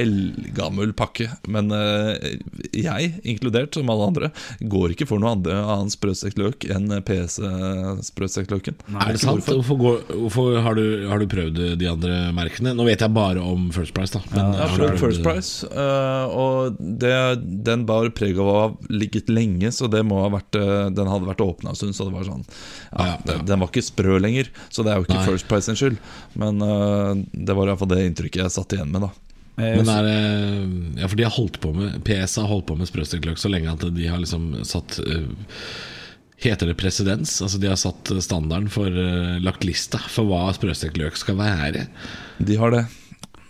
eldgammel 0.00 0.92
pakke. 0.96 1.28
Men 1.50 1.70
eh, 1.74 2.38
jeg, 2.74 3.12
inkludert 3.22 3.76
som 3.76 3.90
alle 3.92 4.08
andre, 4.10 4.30
går 4.60 4.94
ikke 4.94 5.06
for 5.08 5.22
noe 5.22 5.34
andre 5.36 5.56
annen 5.60 5.92
sprøstekt 5.92 6.38
løk 6.40 6.66
enn 6.72 6.90
PC-sprøstekt 7.06 8.54
løken. 8.54 8.78
Er 8.94 9.14
det 9.14 9.22
sant? 9.22 9.46
Hvorfor, 9.48 9.78
går, 9.80 10.00
hvorfor 10.24 10.58
har, 10.64 10.78
du, 10.78 11.06
har 11.10 11.22
du 11.22 11.28
prøvd 11.30 11.60
de 11.80 11.90
andre 11.90 12.18
merkene? 12.36 12.74
Nå 12.76 12.86
vet 12.88 13.04
jeg 13.04 13.14
bare 13.14 13.42
om 13.44 13.68
First 13.74 13.94
Price, 13.96 14.14
da. 14.16 14.22
Men 14.34 14.54
Jeg 14.58 14.62
har 14.64 14.76
prøvd 14.78 15.02
First 15.02 15.24
Price, 15.26 15.70
eh, 15.70 16.34
og 16.34 16.78
det, 16.78 17.14
den 17.66 17.86
bar 17.88 18.10
preg 18.16 18.38
av 18.40 18.50
å 18.50 18.56
ha 18.58 18.68
ligget 18.92 19.30
lenge, 19.32 19.72
så 19.74 19.90
det 19.90 20.04
må 20.06 20.22
ha 20.24 20.30
vært 20.34 20.58
eh, 20.60 20.88
den 20.94 21.10
hadde 21.10 21.30
vært 21.30 21.44
åpna 21.44 21.72
en 21.74 21.78
stund. 21.78 21.94
Så 21.94 22.08
det 22.08 22.16
var 22.16 22.26
sånn 22.26 22.42
ja, 22.44 22.98
Ja, 22.98 23.06
ja. 23.12 23.18
Den, 23.28 23.44
den 23.48 23.62
var 23.62 23.70
ikke 23.70 23.84
sprø 23.84 24.18
lenger, 24.22 24.50
så 24.72 24.84
det 24.84 24.94
er 24.94 25.00
jo 25.00 25.06
ikke 25.08 25.20
Nei. 25.20 25.26
First 25.28 25.50
Price 25.50 25.68
sin 25.70 25.78
skyld. 25.78 26.00
Men 26.40 26.58
det 27.30 27.54
var 27.54 27.68
iallfall 27.70 27.90
det 27.92 28.02
inntrykket 28.08 28.42
jeg 28.44 28.54
satt 28.54 28.74
igjen 28.74 28.90
med, 28.90 29.06
da. 29.06 29.12
Eh, 29.56 29.76
Men 29.78 29.88
er 29.88 30.06
det 30.06 31.00
Ja, 31.00 31.08
for 31.08 31.16
de 31.18 31.26
har 31.26 31.34
holdt 31.34 31.60
på 31.62 31.72
med 31.76 32.00
PS 32.06 32.38
har 32.40 32.50
holdt 32.50 32.66
på 32.70 32.76
med 32.78 32.90
sprøstekløk 32.90 33.38
så 33.38 33.50
lenge 33.52 33.70
at 33.70 33.84
de 33.94 34.08
har 34.10 34.18
liksom 34.22 34.50
satt 34.66 34.98
eh, 35.04 35.28
Heter 36.44 36.66
det 36.66 36.76
presedens? 36.80 37.36
Altså 37.44 37.60
De 37.62 37.70
har 37.70 37.78
satt 37.80 38.10
standarden 38.24 38.68
for 38.72 38.90
eh, 38.90 39.38
Lagt 39.44 39.64
lista 39.66 40.00
for 40.10 40.26
hva 40.28 40.48
sprøstekløk 40.56 41.16
skal 41.20 41.38
være. 41.38 41.86
De 42.42 42.58
har 42.58 42.74
det. 42.74 42.84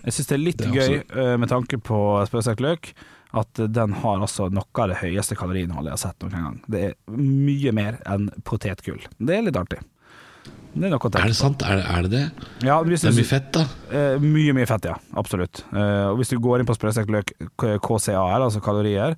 Jeg 0.04 0.18
syns 0.18 0.28
det 0.28 0.36
er 0.36 0.44
litt 0.44 0.60
Det 0.60 0.68
er 0.68 1.00
gøy 1.08 1.36
med 1.40 1.48
tanke 1.48 1.80
på 1.80 1.98
sprøstekløk. 2.28 2.92
At 3.34 3.58
den 3.58 3.96
har 3.98 4.20
altså 4.22 4.46
noe 4.52 4.78
av 4.78 4.92
det 4.92 5.00
høyeste 5.00 5.34
kaloriinnholdet 5.34 5.90
jeg 5.90 5.96
har 5.96 6.02
sett 6.04 6.22
noen 6.22 6.44
gang. 6.44 6.58
Det 6.70 6.82
er 6.90 6.92
mye 7.18 7.72
mer 7.74 7.96
enn 8.06 8.28
potetgull. 8.46 9.00
Det 9.18 9.34
er 9.34 9.48
litt 9.48 9.58
artig. 9.58 9.80
Det 10.74 10.90
er 10.90 10.94
Er 11.20 11.28
det 11.30 11.36
sant? 11.38 11.62
Er 11.62 11.76
det 11.78 11.84
er 11.86 12.02
det? 12.02 12.10
det? 12.10 12.46
Ja, 12.66 12.80
hvis 12.82 13.02
Det 13.02 13.12
er 13.12 13.18
mye 13.20 13.28
fett, 13.30 13.52
da. 13.54 13.62
Eh, 13.94 14.18
mye, 14.18 14.52
mye 14.56 14.66
fett, 14.66 14.84
ja. 14.90 14.96
Absolutt. 15.16 15.62
Eh, 15.72 16.06
og 16.10 16.18
hvis 16.18 16.32
du 16.34 16.38
går 16.42 16.60
inn 16.60 16.66
på 16.66 16.74
sprøstekt 16.74 17.12
løk, 17.14 17.30
KCAR, 17.56 18.42
altså 18.42 18.60
kalorier, 18.64 19.14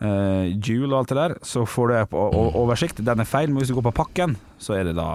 eh, 0.00 0.52
joule 0.60 0.92
og 0.92 1.00
alt 1.00 1.08
det 1.08 1.16
der, 1.16 1.34
så 1.42 1.64
får 1.66 1.88
du 1.88 2.16
o- 2.18 2.52
oversikt. 2.60 3.00
Den 3.04 3.20
er 3.20 3.24
feil, 3.24 3.48
men 3.48 3.62
hvis 3.62 3.68
du 3.72 3.74
går 3.80 3.88
på 3.90 3.94
pakken, 4.04 4.36
så 4.60 4.76
er 4.76 4.84
det 4.90 4.96
da 5.00 5.08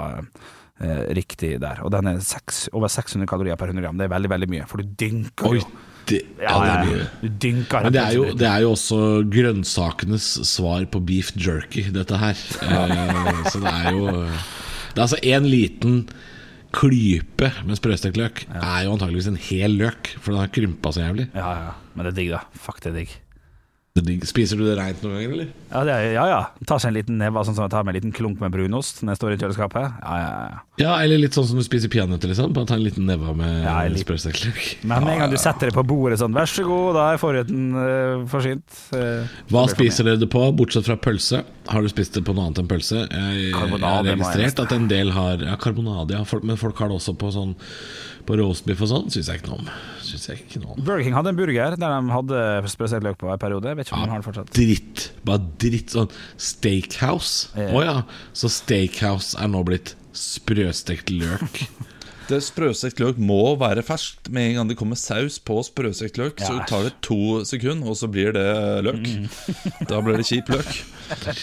eh, 0.82 1.14
riktig 1.14 1.60
der. 1.62 1.84
Og 1.86 1.92
den 1.94 2.08
er 2.08 2.18
6, 2.20 2.70
over 2.74 2.88
600 2.90 3.28
kalorier 3.30 3.56
per 3.56 3.68
100 3.70 3.86
gram. 3.86 3.98
Det 4.02 4.10
er 4.10 4.16
veldig, 4.18 4.30
veldig 4.34 4.50
mye, 4.50 4.66
for 4.68 4.82
du 4.82 4.90
dynker 4.98 5.46
Oi, 5.54 5.60
jo. 5.62 5.68
det, 6.10 6.24
Ja, 6.42 6.58
det 6.58 6.74
er 6.74 6.90
mye. 6.90 7.06
Du 7.22 7.30
dynker 7.46 7.84
Men 7.86 7.94
det 7.94 8.02
er, 8.02 8.12
jo, 8.18 8.26
det 8.34 8.50
er 8.50 8.66
jo 8.66 8.72
også 8.74 9.00
grønnsakenes 9.30 10.32
svar 10.50 10.84
på 10.90 11.00
beef 11.06 11.32
jerky, 11.38 11.86
dette 11.94 12.18
her. 12.18 12.34
Eh, 12.64 13.44
så 13.54 13.62
det 13.62 13.72
er 13.72 13.92
jo 13.94 14.28
Det 14.94 15.02
er 15.02 15.08
altså 15.08 15.22
en 15.26 15.50
liten 15.50 15.98
klype 16.74 17.50
med 17.68 17.78
sprøstekt 17.78 18.18
løk 18.18 18.44
er 18.50 18.86
jo 18.86 18.94
antageligvis 18.96 19.30
en 19.30 19.42
hel 19.50 19.76
løk, 19.78 20.14
for 20.20 20.34
den 20.34 20.42
har 20.42 20.54
krympa 20.54 20.94
så 20.94 21.04
jævlig. 21.04 21.28
Ja, 21.34 21.50
ja. 21.68 21.74
Men 21.94 22.08
det 22.08 22.14
er 22.14 22.18
digg, 22.22 22.32
da. 22.34 22.42
Fuck, 22.58 22.82
det 22.86 22.92
er 22.92 23.00
digg. 23.02 23.16
Spiser 23.94 24.58
du 24.58 24.64
det 24.66 24.74
reint 24.74 25.04
noen 25.06 25.20
ganger, 25.20 25.34
eller? 25.36 25.50
Ja, 25.70 25.82
det 25.86 25.94
er, 25.94 26.04
ja. 26.16 26.22
ja. 26.26 26.38
Tar 26.66 26.80
seg 26.82 26.90
en 26.90 26.96
liten 26.96 27.20
neve, 27.22 27.44
sånn 27.46 27.54
som 27.54 27.68
jeg 27.68 27.74
tar 27.76 27.84
med 27.86 27.94
en 27.94 27.98
liten 28.00 28.14
klunk 28.18 28.40
med 28.42 28.50
brunost 28.56 29.04
når 29.04 29.14
jeg 29.14 29.20
står 29.20 29.34
i 29.34 29.36
kjøleskapet. 29.44 30.00
Ja, 30.02 30.14
ja, 30.18 30.32
ja. 30.50 30.62
Ja, 30.82 30.94
eller 31.06 31.20
litt 31.22 31.36
sånn 31.38 31.46
som 31.46 31.60
du 31.60 31.62
spiser 31.62 31.92
peanøtter, 31.94 32.32
liksom. 32.32 32.56
Bare 32.58 32.66
ta 32.72 32.74
en 32.80 32.82
liten 32.82 33.06
neve 33.06 33.36
med 33.38 33.52
Ja, 33.62 33.76
løk. 33.86 34.64
Men 34.82 35.06
med 35.06 35.12
en 35.14 35.22
gang 35.22 35.30
du 35.30 35.38
setter 35.38 35.70
det 35.70 35.76
på 35.78 35.84
bordet 35.86 36.18
sånn, 36.24 36.34
vær 36.34 36.50
så 36.50 36.66
god, 36.66 36.98
da 36.98 37.04
er 37.12 37.22
forretten 37.22 37.68
uh, 37.78 38.24
forsynt. 38.32 38.80
Uh, 38.98 39.30
Hva 39.54 39.68
spiser 39.70 40.10
dere 40.10 40.24
det 40.24 40.32
på, 40.34 40.42
bortsett 40.58 40.90
fra 40.90 40.98
pølse? 40.98 41.44
Har 41.70 41.86
du 41.86 41.92
spist 41.94 42.18
det 42.18 42.26
på 42.26 42.34
noe 42.34 42.48
annet 42.50 42.64
enn 42.64 42.72
pølse? 42.74 43.04
Jeg, 43.06 43.52
jeg 43.52 43.84
har 43.86 44.02
registrert 44.10 44.48
jeg 44.48 44.58
at 44.66 44.74
en 44.74 44.90
del 44.90 45.14
har 45.14 45.46
Ja, 45.46 45.54
karbonade, 45.62 46.18
ja, 46.18 46.26
folk, 46.26 46.42
men 46.50 46.58
folk 46.58 46.82
har 46.82 46.90
det 46.90 46.98
også 46.98 47.14
på 47.14 47.30
sånn 47.38 47.54
På 48.28 48.38
roastbiff 48.40 48.82
og 48.86 48.88
sånn. 48.92 49.08
Syns 49.12 49.28
jeg 49.28 49.42
ikke 49.42 49.50
noe 49.52 49.60
om. 49.66 49.72
Synes 50.04 50.28
jeg 50.30 50.44
ikke 50.46 50.62
noe 50.64 50.76
om. 50.78 50.84
Burger 50.86 51.04
King 51.04 51.16
hadde 51.18 51.34
en 51.34 51.40
burger 51.40 51.76
der 51.76 51.96
de 51.96 52.14
hadde 52.14 52.44
sprøstekt 52.72 53.04
løk 53.04 53.18
på 53.20 53.28
hver 53.28 53.40
periode. 53.42 53.74
Vet 53.76 53.90
ikke 53.90 53.98
om 54.00 54.06
de 54.08 54.14
har 54.14 54.22
det 54.24 54.28
fortsatt. 54.30 54.54
Dritt. 54.56 55.08
Bare 55.28 55.44
dritt. 55.60 55.92
Sånn 55.96 56.12
steakhouse. 56.40 57.50
Å 57.58 57.82
Ja. 57.84 57.84
ja. 57.90 57.98
Så 58.34 58.48
steakhouse 58.52 59.36
er 59.40 59.48
nå 59.52 59.64
blitt 59.68 59.96
sprøstekt 60.16 61.12
løk. 61.12 61.66
Det 62.24 62.38
Sprøstekt 62.40 63.02
løk 63.04 63.18
må 63.20 63.58
være 63.60 63.82
ferskt. 63.84 64.30
Med 64.32 64.46
en 64.48 64.54
gang 64.62 64.70
det 64.70 64.78
kommer 64.80 64.96
saus 64.96 65.36
på 65.44 65.58
sprøstekt 65.68 66.16
løk, 66.18 66.38
så 66.40 66.54
Ja. 66.56 66.64
tar 66.70 66.84
det 66.88 66.94
to 67.04 67.44
sekunder, 67.44 67.90
og 67.92 67.98
så 68.00 68.08
blir 68.08 68.32
det 68.32 68.46
løk. 68.88 69.04
Da 69.90 70.00
blir 70.00 70.16
det 70.16 70.26
kjip 70.30 70.48
løk. 70.48 70.72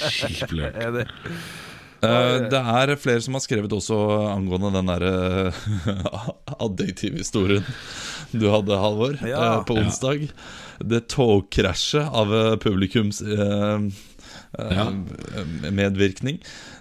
Kjip 0.08 0.54
løk. 0.56 0.80
Er 2.02 2.46
det? 2.48 2.56
Eh, 2.60 2.70
er 2.82 2.96
flere 3.00 3.20
som 3.24 3.34
har 3.36 3.42
skrevet 3.44 3.72
også 3.76 3.96
angående 4.32 4.70
den 4.78 4.88
derre 4.88 5.52
adjektivhistorien 6.66 7.64
du 8.32 8.46
hadde, 8.52 8.76
Halvor, 8.78 9.18
Ja. 9.26 9.58
uh, 9.58 9.64
på 9.66 9.74
onsdag. 9.80 10.28
Det 10.80 11.02
togkrasjet 11.12 12.06
av 12.14 12.30
eh, 12.32 12.56
publikums 12.62 13.20
eh, 13.20 13.82
eh, 14.58 14.70
Ja. 14.76 14.86
medvirkning. 15.70 16.38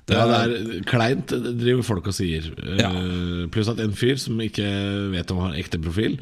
Det 0.07 0.15
Ja, 0.15 0.25
det 0.29 0.37
er 0.39 0.83
kleint, 0.89 1.27
det 1.33 1.57
driver 1.59 1.83
folk 1.83 2.07
og 2.07 2.13
sier. 2.15 2.47
Ja. 2.79 2.89
Eh, 2.93 3.47
pluss 3.51 3.67
at 3.69 3.79
en 3.83 3.93
fyr 3.97 4.15
som 4.21 4.39
ikke 4.41 4.65
vet 5.11 5.31
om 5.31 5.41
han 5.43 5.51
har 5.51 5.59
ekte 5.59 5.81
profil, 5.81 6.19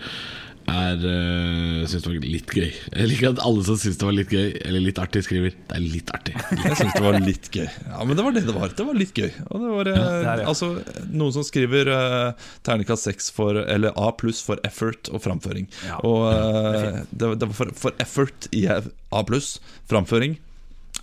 er 0.67 0.99
uh, 0.99 1.85
syns 1.87 2.03
det 2.03 2.09
var 2.11 2.25
litt 2.27 2.51
gøy. 2.51 2.67
Jeg 2.91 3.07
liker 3.11 3.29
at 3.31 3.41
alle 3.47 3.63
som 3.67 3.77
syns 3.79 3.99
det 3.99 4.07
var 4.07 4.15
litt 4.17 4.33
gøy, 4.33 4.49
eller 4.67 4.83
litt 4.83 4.99
artig, 5.01 5.23
skriver 5.25 5.53
'det 5.55 5.77
er 5.77 5.83
litt 5.83 6.11
artig'. 6.11 6.35
Jeg 6.65 6.77
syns 6.79 6.93
det 6.97 7.03
var 7.05 7.19
litt 7.23 7.49
gøy. 7.53 7.67
Ja, 7.87 8.03
men 8.03 8.17
det 8.19 8.25
var 8.25 8.35
det 8.35 8.43
det 8.47 8.55
var. 8.55 8.73
Det 8.75 8.85
var 8.87 8.97
litt 8.99 9.13
gøy. 9.15 9.31
Og 9.47 9.63
det 9.63 9.71
var, 9.75 9.89
eh, 9.91 9.99
det 10.01 10.31
er 10.33 10.41
ja. 10.43 10.47
altså, 10.51 10.69
noen 11.07 11.33
som 11.37 11.45
skriver 11.47 11.91
uh, 11.91 12.49
terningkast 12.67 13.07
6 13.07 13.31
for 13.31 13.61
Eller 13.63 13.95
A 13.95 14.11
pluss 14.11 14.41
for 14.43 14.59
effort 14.67 15.07
og 15.13 15.23
framføring. 15.23 15.69
Ja. 15.87 16.01
Og 16.03 16.27
uh, 16.33 17.03
det, 17.11 17.31
det 17.39 17.47
var 17.47 17.55
for, 17.61 17.71
for 17.75 18.03
effort 18.03 18.49
i 18.51 18.65
A 18.67 19.23
pluss, 19.27 19.57
framføring, 19.89 20.37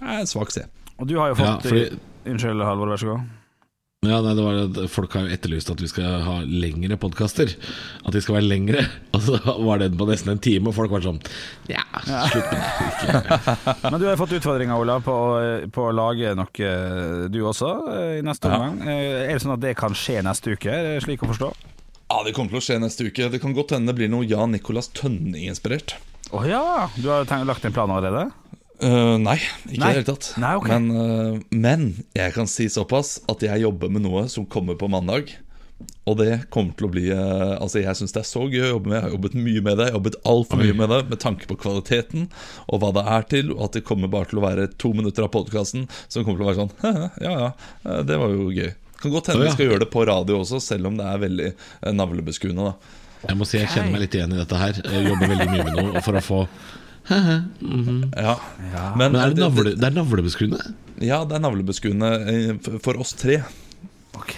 er 0.02 0.28
svak 0.28 0.52
C. 0.52 0.66
Og 1.00 1.08
du 1.08 1.16
har 1.18 1.32
jo 1.32 1.40
Ja, 1.40 1.56
fått 1.56 1.70
fordi- 1.70 2.02
Unnskyld, 2.24 2.62
Halvor, 2.64 2.88
vær 2.88 2.96
så 3.00 3.06
god. 3.14 3.24
Ja, 4.06 4.20
nei, 4.24 4.34
det 4.36 4.44
var 4.44 4.58
at 4.64 4.78
Folk 4.92 5.14
har 5.16 5.24
jo 5.26 5.34
etterlyst 5.34 5.70
at 5.72 5.80
vi 5.80 5.88
skal 5.90 6.20
ha 6.26 6.36
lengre 6.44 6.96
podkaster. 7.00 7.50
At 8.04 8.12
de 8.16 8.20
skal 8.24 8.36
være 8.38 8.48
lengre. 8.50 8.84
Og 9.16 9.22
så 9.24 9.38
var 9.64 9.78
den 9.82 9.96
på 10.00 10.06
nesten 10.08 10.32
en 10.34 10.42
time, 10.44 10.68
og 10.70 10.74
folk 10.76 10.90
var 10.94 11.04
sånn 11.04 11.20
Ja, 11.70 11.84
slutt 12.04 12.50
med 12.50 12.62
det. 12.62 13.56
Men 13.90 14.00
du 14.02 14.06
har 14.08 14.18
fått 14.20 14.34
utfordringer, 14.38 14.74
Ola, 14.80 14.98
på, 15.04 15.14
på 15.74 15.86
å 15.88 15.92
lage 15.94 16.34
noe, 16.38 16.72
du 17.30 17.38
også, 17.46 17.70
eh, 17.94 18.16
i 18.18 18.24
neste 18.26 18.50
Ja. 18.50 18.58
omgang. 18.58 18.80
Eh, 18.88 19.28
Er 19.28 19.32
det 19.36 19.42
sånn 19.44 19.54
at 19.56 19.62
det 19.64 19.76
kan 19.78 19.94
skje 19.96 20.20
neste 20.26 20.56
uke, 20.56 20.74
slik 21.04 21.22
å 21.24 21.30
forstå? 21.30 21.52
Ja, 22.10 22.22
Det 22.26 22.34
kommer 22.36 22.50
til 22.54 22.60
å 22.60 22.64
skje 22.66 22.80
neste 22.82 23.06
uke. 23.08 23.30
Det 23.32 23.40
kan 23.42 23.54
godt 23.56 23.72
hende 23.74 23.90
det 23.92 23.96
blir 24.02 24.10
noe 24.12 24.26
Jan 24.28 24.52
Nicolas 24.52 24.90
Tønning-inspirert. 24.94 25.94
Å 26.34 26.42
ja! 26.48 26.88
Du 26.98 27.08
har 27.10 27.24
tenkt, 27.28 27.46
lagt 27.48 27.64
en 27.68 27.72
plan 27.74 27.90
allerede? 27.90 28.28
Eh, 28.82 29.16
nei, 29.22 29.38
ikke 29.68 29.76
i 29.76 29.78
det 29.78 29.92
hele 29.92 30.08
tatt. 30.08 30.32
Nei, 30.42 30.52
okay. 30.58 30.74
men, 30.74 30.90
uh, 30.98 31.40
men 31.54 31.88
jeg 32.16 32.34
kan 32.34 32.48
si 32.50 32.66
såpass 32.72 33.20
at 33.30 33.44
jeg 33.46 33.62
jobber 33.62 33.92
med 33.92 34.02
noe 34.06 34.26
som 34.32 34.48
kommer 34.50 34.78
på 34.78 34.90
mandag. 34.90 35.30
Og 36.08 36.18
det 36.20 36.46
kommer 36.54 36.76
til 36.78 36.86
å 36.86 36.90
bli 36.92 37.02
uh, 37.10 37.56
Altså 37.58 37.80
Jeg 37.82 37.98
syns 37.98 38.12
det 38.14 38.20
er 38.20 38.26
så 38.28 38.44
gøy 38.46 38.62
å 38.62 38.72
jobbe 38.74 38.90
med. 38.90 38.96
Jeg 38.98 39.06
har 39.06 39.14
jobbet 39.14 39.36
mye 39.36 39.62
med 39.64 39.78
det. 39.78 39.86
Jeg 39.86 39.94
har 39.94 39.98
jobbet 39.98 40.18
altfor 40.32 40.60
mye 40.60 40.76
med 40.80 40.92
det 40.92 41.00
med 41.10 41.20
tanke 41.22 41.48
på 41.50 41.58
kvaliteten 41.60 42.26
og 42.68 42.82
hva 42.82 42.90
det 42.96 43.04
er 43.16 43.28
til. 43.30 43.52
Og 43.56 43.64
at 43.68 43.78
det 43.78 43.84
kommer 43.88 44.12
bare 44.12 44.30
til 44.30 44.40
å 44.40 44.46
være 44.46 44.68
to 44.80 44.92
minutter 44.96 45.26
av 45.26 45.32
podkasten 45.34 45.86
som 46.06 46.26
kommer 46.26 46.40
til 46.40 46.46
å 46.46 46.50
være 46.50 46.60
sånn 46.62 46.74
«Hæ, 46.82 47.08
Ja 47.24 47.34
ja, 47.34 47.50
det 48.06 48.20
var 48.20 48.34
jo 48.34 48.50
gøy. 48.54 48.70
Kan 49.00 49.12
godt 49.12 49.32
hende 49.32 49.48
vi 49.48 49.56
skal 49.56 49.68
gjøre 49.68 49.82
det 49.84 49.90
på 49.92 50.04
radio 50.08 50.38
også, 50.40 50.62
selv 50.64 50.88
om 50.88 50.94
det 50.96 51.08
er 51.08 51.24
veldig 51.24 51.50
navlebeskuende. 51.92 52.70
da 52.70 53.28
Jeg 53.28 53.40
må 53.40 53.48
si 53.48 53.58
jeg 53.58 53.72
kjenner 53.74 53.96
meg 53.96 54.06
litt 54.06 54.16
igjen 54.16 54.32
i 54.32 54.40
dette 54.40 54.60
her. 54.60 54.80
Jeg 54.80 55.10
jobber 55.10 55.34
veldig 55.34 55.50
mye 55.50 55.66
med 55.66 55.76
noe 55.80 56.04
for 56.04 56.16
å 56.16 56.24
få 56.24 56.40
Ja, 58.16 58.34
Men 58.96 59.14
er 59.18 59.34
det, 59.34 59.42
navle, 59.42 59.74
det 59.76 59.88
er 59.90 59.96
navlebeskuende? 59.98 60.60
Ja, 61.04 61.22
det 61.28 61.36
er 61.36 61.42
navlebeskuende 61.44 62.10
eh, 62.32 62.78
for- 62.84 63.00
oss 63.02 63.12
tre. 63.18 63.42
Ok. 64.16 64.36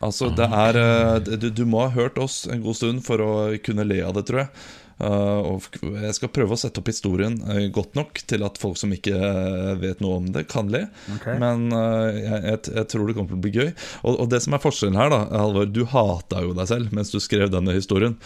Altså, 0.00 0.30
det 0.34 0.46
er 0.48 0.78
eh, 0.80 1.36
du, 1.38 1.50
du 1.54 1.64
må 1.68 1.84
ha 1.84 1.90
hørt 1.94 2.18
oss 2.18 2.46
en 2.50 2.62
god 2.64 2.78
stund 2.78 3.02
for 3.06 3.20
å 3.22 3.32
kunne 3.62 3.84
le 3.86 4.00
av 4.06 4.14
det, 4.16 4.24
tror 4.30 4.44
jeg. 4.46 4.50
Eh, 5.00 5.40
og 5.48 5.64
jeg 6.02 6.12
skal 6.18 6.28
prøve 6.34 6.52
å 6.52 6.60
sette 6.60 6.82
opp 6.82 6.90
historien 6.90 7.38
eh, 7.48 7.68
godt 7.72 7.94
nok 7.96 8.20
til 8.28 8.44
at 8.44 8.58
folk 8.60 8.76
som 8.76 8.92
ikke 8.92 9.14
eh, 9.16 9.70
vet 9.80 10.02
noe 10.04 10.18
om 10.20 10.26
det, 10.34 10.42
kan 10.50 10.68
le. 10.72 10.82
Okay. 11.16 11.38
Men 11.40 11.70
jeg, 11.72 12.40
jeg, 12.44 12.58
jeg 12.76 12.86
tror 12.92 13.06
det 13.08 13.16
kommer 13.16 13.32
til 13.32 13.38
å 13.38 13.44
bli 13.46 13.52
gøy. 13.54 13.70
Og, 14.04 14.18
og 14.24 14.30
det 14.32 14.42
som 14.44 14.56
er 14.56 14.62
forskjellen 14.64 14.98
her, 15.00 15.12
da 15.14 15.20
Halvor, 15.40 15.70
du 15.72 15.82
hata 15.88 16.42
jo 16.44 16.52
deg 16.58 16.68
selv 16.68 16.92
mens 16.96 17.12
du 17.14 17.18
skrev 17.22 17.48
denne 17.54 17.74
historien. 17.76 18.16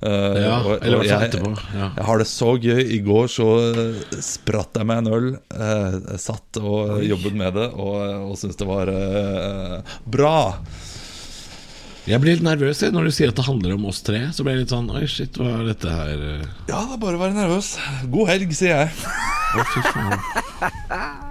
Eh, 0.00 0.40
Ja, 0.42 0.56
og- 0.64 0.78
eller 0.82 0.98
og 0.98 1.04
hvert 1.04 1.10
jeg- 1.12 1.28
etterpå. 1.28 1.52
Ja. 1.76 1.90
jeg 1.98 2.06
har 2.08 2.18
det 2.22 2.28
så 2.30 2.52
gøy. 2.58 2.80
I 2.96 3.00
går 3.04 3.28
så 3.32 3.48
spratt 4.24 4.78
jeg 4.80 4.88
meg 4.88 5.02
en 5.04 5.12
øl. 5.12 5.28
Eh, 5.52 6.16
satt 6.22 6.58
og 6.62 7.02
jobbet 7.04 7.36
med 7.38 7.54
det 7.60 7.68
og, 7.74 7.98
og 8.32 8.34
syntes 8.40 8.56
det 8.60 8.68
var 8.68 8.90
bra. 10.08 10.34
Jeg 12.02 12.18
blir 12.18 12.34
litt 12.34 12.42
nervøs 12.42 12.80
når 12.90 13.04
du 13.06 13.12
sier 13.14 13.30
at 13.30 13.38
det 13.38 13.44
handler 13.46 13.76
om 13.76 13.84
oss 13.86 14.00
tre. 14.02 14.24
Så 14.34 14.42
blir 14.42 14.56
jeg 14.56 14.64
litt 14.64 14.74
sånn 14.74 14.90
Oi, 14.90 15.04
shit, 15.06 15.38
hva 15.38 15.52
er 15.60 15.68
dette 15.70 15.92
her? 15.92 16.24
Ja, 16.66 16.80
det 16.82 16.96
er 16.96 17.02
bare 17.04 17.18
å 17.18 17.22
være 17.22 17.36
nervøs. 17.38 17.76
God 18.10 18.32
helg, 18.32 18.56
sier 18.58 18.82
jeg. 18.82 19.12
Å, 19.52 19.68
fy 19.70 19.84
faen. 19.92 21.30